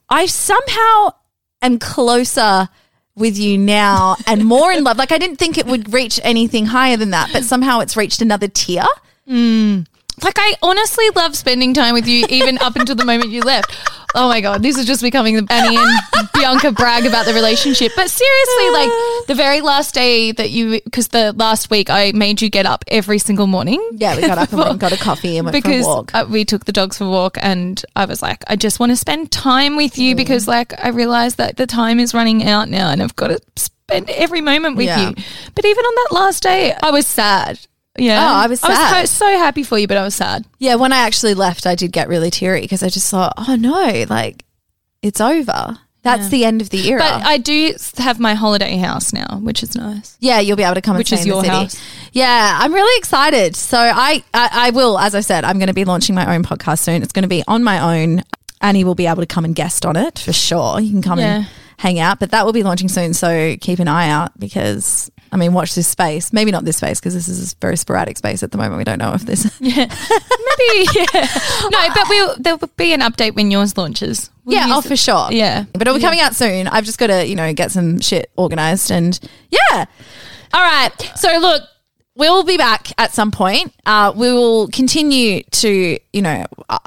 I 0.09 0.27
somehow 0.27 1.11
am 1.61 1.79
closer 1.79 2.69
with 3.17 3.37
you 3.37 3.59
now 3.59 4.17
and 4.27 4.45
more 4.45 4.73
in 4.73 4.85
love. 4.85 4.97
Like, 4.97 5.13
I 5.13 5.19
didn't 5.19 5.37
think 5.37 5.59
it 5.59 5.67
would 5.67 5.93
reach 5.93 6.21
anything 6.23 6.67
higher 6.67 6.97
than 6.97 7.11
that, 7.11 7.31
but 7.33 7.45
somehow 7.45 7.81
it's 7.81 7.97
reached 7.97 8.23
another 8.23 8.49
tier. 8.49 8.85
Hmm. 9.29 9.81
Like 10.23 10.39
I 10.39 10.55
honestly 10.63 11.09
love 11.17 11.37
spending 11.37 11.75
time 11.75 11.95
with 11.95 12.07
you, 12.07 12.27
even 12.29 12.59
up 12.59 12.77
until 12.77 12.95
the 12.95 13.05
moment 13.05 13.31
you 13.31 13.43
left. 13.43 13.77
Oh 14.15 14.27
my 14.27 14.41
god, 14.41 14.63
this 14.63 14.79
is 14.79 14.87
just 14.87 15.03
becoming 15.03 15.35
the 15.37 15.47
Annie 15.53 15.77
and 15.77 16.29
Bianca 16.33 16.73
brag 16.73 17.05
about 17.05 17.27
the 17.27 17.35
relationship. 17.35 17.93
But 17.95 18.09
seriously, 18.11 18.71
like 18.71 18.91
the 19.27 19.35
very 19.35 19.61
last 19.61 19.95
day 19.95 20.33
that 20.33 20.51
you, 20.51 20.81
because 20.83 21.09
the 21.09 21.33
last 21.35 21.71
week 21.71 21.91
I 21.91 22.13
made 22.13 22.41
you 22.41 22.49
get 22.49 22.65
up 22.65 22.85
every 22.89 23.19
single 23.19 23.47
morning. 23.47 23.87
Yeah, 23.93 24.17
we 24.17 24.23
got 24.23 24.39
up 24.39 24.49
and 24.49 24.59
went 24.59 24.71
and 24.71 24.81
got 24.81 24.93
a 24.93 24.97
coffee 25.09 25.37
and 25.37 25.45
went 25.45 25.53
because 25.53 25.85
for 25.85 25.91
a 25.91 25.95
walk. 25.95 26.15
uh, 26.15 26.27
we 26.29 26.45
took 26.47 26.65
the 26.65 26.73
dogs 26.73 26.97
for 26.99 27.05
a 27.05 27.11
walk, 27.11 27.37
and 27.43 27.85
I 27.97 28.07
was 28.07 28.23
like, 28.23 28.43
I 28.49 28.57
just 28.57 28.81
want 28.81 28.91
to 28.91 28.97
spend 28.97 29.31
time 29.31 29.77
with 29.77 29.99
you 29.99 30.17
because, 30.17 30.49
like, 30.49 30.73
I 30.83 30.89
realized 30.89 31.37
that 31.37 31.59
the 31.59 31.67
time 31.67 32.01
is 32.01 32.15
running 32.15 32.45
out 32.45 32.71
now, 32.71 32.89
and 32.91 33.03
I've 33.03 33.15
got 33.17 33.29
to 33.29 33.41
spend 33.57 34.09
every 34.11 34.41
moment 34.41 34.77
with 34.77 34.87
Yeah. 34.87 35.11
you. 35.11 35.15
But 35.55 35.65
even 35.67 35.85
on 35.85 35.95
that 35.95 36.15
last 36.15 36.43
day, 36.43 36.75
I 36.83 36.91
was 36.91 37.07
sad. 37.07 37.61
Yeah, 37.99 38.23
Oh, 38.23 38.35
I 38.35 38.47
was 38.47 38.63
I 38.63 39.01
was 39.01 39.11
so, 39.11 39.27
happy 39.27 39.63
for 39.63 39.79
you, 39.79 39.87
but 39.87 39.97
I 39.97 40.03
was 40.05 40.15
sad. 40.15 40.45
Yeah, 40.59 40.77
when 40.77 40.93
I 40.93 40.99
actually 40.99 41.35
left, 41.35 41.67
I 41.67 41.75
did 41.75 41.93
get 41.93 42.09
really 42.09 42.31
teary 42.31 42.61
because 42.63 42.83
I 42.83 42.89
just 42.89 43.11
thought, 43.11 43.33
oh 43.37 43.57
no, 43.57 44.05
like 44.09 44.45
it's 45.03 45.21
over. 45.21 45.79
That's 46.03 46.29
the 46.31 46.45
end 46.47 46.63
of 46.63 46.71
the 46.71 46.89
era. 46.89 47.01
But 47.01 47.23
I 47.25 47.37
do 47.39 47.75
have 47.99 48.19
my 48.19 48.33
holiday 48.35 48.77
house 48.79 49.13
now, 49.13 49.41
which 49.43 49.63
is 49.63 49.75
nice. 49.77 50.17
yeah, 50.21 50.41
you'll 50.41 50.57
be 50.57 50.63
able 50.63 50.77
to 50.77 50.81
come 50.81 50.97
Which 50.97 51.13
and 51.13 51.21
stay 51.21 51.29
is 51.29 51.37
in 51.37 51.43
the 51.43 51.47
your 51.49 51.55
city. 51.61 51.77
house. 51.77 52.09
Yeah, 52.13 52.59
I'm 52.61 52.73
really 52.73 52.99
excited. 52.99 53.55
So 53.57 53.77
I, 53.77 54.23
I, 54.33 54.49
I 54.53 54.71
will, 54.71 54.99
as 54.99 55.15
I 55.15 55.21
said, 55.21 55.45
I'm 55.45 55.59
going 55.59 55.67
to 55.69 55.75
be 55.75 55.85
launching 55.85 56.15
my 56.15 56.35
own 56.35 56.45
podcast 56.45 56.79
soon. 56.79 57.03
It's 57.03 57.13
going 57.13 57.25
to 57.25 57.29
be 57.29 57.43
on 57.47 57.63
my 57.63 58.01
own. 58.01 58.23
Annie 58.63 58.85
will 58.85 58.95
be 58.95 59.07
able 59.07 59.21
to 59.23 59.27
come 59.27 59.45
and 59.45 59.55
guest 59.55 59.85
on 59.85 59.97
it 59.97 60.19
for 60.19 60.33
sure. 60.33 60.81
You 60.81 60.91
can 60.91 61.03
come 61.03 61.19
and 61.19 61.47
hang 61.79 61.99
out, 61.99 62.21
but 62.21 62.31
that 62.31 62.47
will 62.47 62.55
be 62.55 62.63
launching 62.63 62.89
soon. 62.89 63.13
So 63.13 63.57
keep 63.61 63.79
an 63.79 63.89
eye 63.89 64.09
out 64.09 64.39
because. 64.39 65.11
I 65.33 65.37
mean, 65.37 65.53
watch 65.53 65.75
this 65.75 65.87
space. 65.87 66.33
Maybe 66.33 66.51
not 66.51 66.65
this 66.65 66.77
space 66.79 67.01
because 67.01 67.15
this 67.15 67.29
is 67.29 67.53
a 67.53 67.57
very 67.61 67.77
sporadic 67.77 68.17
space 68.19 68.43
at 68.43 68.51
the 68.51 68.59
moment. 68.59 68.79
We 68.79 68.85
don't 68.85 68.99
know 68.99 69.13
if 69.13 69.23
this. 69.23 69.45
Yeah, 69.61 69.87
maybe, 69.87 70.89
yeah. 70.95 71.27
No, 71.71 71.89
but 71.95 72.09
we'll, 72.09 72.37
there 72.39 72.57
will 72.57 72.71
be 72.77 72.93
an 72.93 73.01
update 73.01 73.35
when 73.35 73.51
yours 73.51 73.77
launches. 73.77 74.31
We'll 74.45 74.57
Yeah, 74.57 74.67
oh, 74.71 74.79
it- 74.79 74.85
for 74.87 74.97
sure. 74.97 75.29
Yeah. 75.31 75.65
But 75.73 75.83
it'll 75.83 75.95
be 75.95 76.01
coming 76.01 76.21
out 76.21 76.35
soon. 76.35 76.67
I've 76.69 76.85
just 76.85 76.99
got 76.99 77.09
to, 77.09 77.27
you 77.27 77.35
know, 77.37 77.53
get 77.53 77.71
some 77.73 78.01
shit 78.01 78.31
organized 78.37 78.91
and 78.91 79.19
yeah. 79.51 79.85
All 80.55 80.63
right. 80.63 80.91
So 81.17 81.37
look, 81.39 81.63
we'll 82.17 82.45
be 82.45 82.57
back 82.57 82.89
at 82.99 83.13
some 83.13 83.31
point. 83.31 83.75
Uh, 83.85 84.13
we 84.17 84.33
will 84.33 84.69
continue 84.69 85.43
to, 85.43 85.99
you 86.13 86.23
know, 86.23 86.45
uh, 86.69 86.79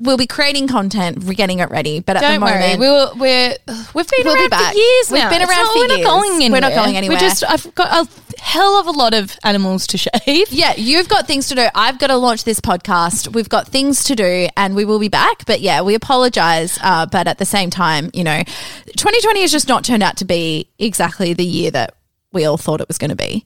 we'll 0.00 0.16
be 0.16 0.26
creating 0.26 0.68
content, 0.68 1.24
we're 1.24 1.34
getting 1.34 1.58
it 1.58 1.70
ready. 1.70 2.00
But 2.00 2.16
at 2.16 2.20
Don't 2.20 2.34
the 2.34 2.40
moment, 2.40 2.60
worry, 2.60 2.76
we'll, 2.78 3.16
we're 3.16 3.56
we've 3.94 4.08
been 4.08 4.24
We'll 4.24 4.34
be 4.34 4.40
around 4.42 4.50
back. 4.50 4.72
for 4.72 4.78
years 4.78 5.10
We've 5.10 5.22
now. 5.22 5.30
been 5.30 5.42
It's 5.42 5.50
around 5.50 5.64
not- 5.64 5.72
for 5.72 5.78
we're 5.78 5.86
years. 5.88 5.98
not 6.04 6.10
going 6.10 6.32
anywhere. 6.34 6.50
We're 6.52 6.60
not 6.68 6.74
going 6.84 6.96
anywhere. 6.96 7.16
We're 7.16 7.20
just 7.20 7.44
I've 7.48 7.74
got 7.74 8.06
a 8.06 8.40
hell 8.40 8.78
of 8.80 8.86
a 8.86 8.90
lot 8.92 9.14
of 9.14 9.36
animals 9.44 9.86
to 9.88 9.98
shave. 9.98 10.50
yeah, 10.52 10.74
you've 10.76 11.08
got 11.08 11.26
things 11.26 11.48
to 11.48 11.54
do. 11.54 11.66
I've 11.74 11.98
got 11.98 12.06
to 12.08 12.16
launch 12.16 12.44
this 12.44 12.60
podcast. 12.60 13.34
We've 13.34 13.48
got 13.48 13.68
things 13.68 14.04
to 14.04 14.14
do, 14.14 14.48
and 14.56 14.74
we 14.76 14.84
will 14.84 14.98
be 15.00 15.08
back. 15.08 15.44
But 15.46 15.60
yeah, 15.60 15.82
we 15.82 15.94
apologize. 15.94 16.78
Uh, 16.82 17.06
but 17.06 17.26
at 17.26 17.38
the 17.38 17.44
same 17.46 17.70
time, 17.70 18.10
you 18.14 18.24
know, 18.24 18.42
2020 18.86 19.40
has 19.42 19.52
just 19.52 19.68
not 19.68 19.84
turned 19.84 20.02
out 20.02 20.16
to 20.18 20.24
be 20.24 20.68
exactly 20.78 21.32
the 21.32 21.44
year 21.44 21.70
that 21.72 21.94
we 22.32 22.44
all 22.44 22.56
thought 22.56 22.80
it 22.80 22.88
was 22.88 22.98
going 22.98 23.10
to 23.10 23.16
be. 23.16 23.44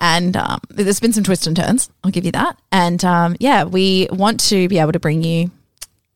And 0.00 0.36
um, 0.36 0.60
there's 0.68 0.98
been 0.98 1.12
some 1.12 1.22
twists 1.22 1.46
and 1.46 1.56
turns. 1.56 1.88
I'll 2.02 2.10
give 2.10 2.24
you 2.24 2.32
that. 2.32 2.58
And 2.72 3.04
um, 3.04 3.36
yeah, 3.38 3.64
we 3.64 4.08
want 4.10 4.40
to 4.48 4.68
be 4.68 4.78
able 4.80 4.92
to 4.92 4.98
bring 4.98 5.22
you, 5.22 5.50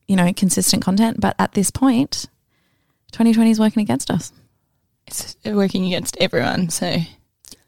you 0.08 0.16
know, 0.16 0.32
consistent 0.32 0.82
content. 0.82 1.20
But 1.20 1.34
at 1.38 1.52
this 1.52 1.70
point, 1.70 2.26
2020 3.12 3.50
is 3.50 3.60
working 3.60 3.82
against 3.82 4.10
us. 4.10 4.32
It's 5.06 5.36
working 5.44 5.86
against 5.86 6.16
everyone. 6.20 6.68
So 6.70 6.96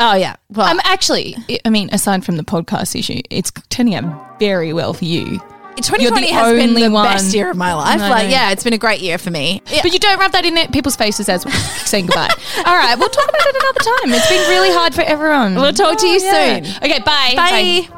Oh 0.01 0.14
yeah. 0.14 0.37
Well, 0.51 0.66
I'm 0.66 0.77
um, 0.77 0.83
actually, 0.85 1.37
I 1.64 1.70
mean, 1.70 1.88
aside 1.92 2.24
from 2.24 2.37
the 2.37 2.44
podcast 2.44 2.96
issue, 2.98 3.20
it's 3.31 3.51
turning 3.68 3.94
out 3.96 4.38
very 4.38 4.72
well 4.72 4.92
for 4.92 5.05
you. 5.05 5.40
2020 5.77 6.31
has 6.33 6.53
been 6.57 6.74
the 6.74 6.88
one. 6.88 7.05
best 7.05 7.33
year 7.35 7.51
of 7.51 7.57
my 7.57 7.72
life. 7.72 8.01
I 8.01 8.09
Like, 8.09 8.24
know. 8.24 8.31
yeah, 8.31 8.51
it's 8.51 8.64
been 8.64 8.72
a 8.72 8.79
great 8.79 9.01
year 9.01 9.16
for 9.16 9.31
me. 9.31 9.62
Yeah. 9.70 9.81
But 9.85 9.92
you 9.92 10.01
don't 10.01 10.18
rub 10.18 10.33
that 10.33 10.44
in 10.44 10.57
people's 10.72 10.96
faces 10.96 11.29
as 11.29 11.42
saying 11.88 12.07
goodbye. 12.07 12.31
All 12.66 12.77
right, 12.77 12.96
we'll 12.98 13.09
talk 13.09 13.29
about 13.29 13.42
it 13.46 13.57
another 13.57 14.01
time. 14.01 14.12
It's 14.14 14.29
been 14.29 14.48
really 14.51 14.72
hard 14.72 14.92
for 14.94 15.03
everyone. 15.03 15.55
We'll 15.55 15.72
talk 15.72 15.98
to 15.98 16.07
you 16.09 16.18
Yeah. 16.20 16.62
soon. 16.64 16.77
Okay, 16.83 16.98
bye. 17.01 17.33
Bye. 17.37 17.88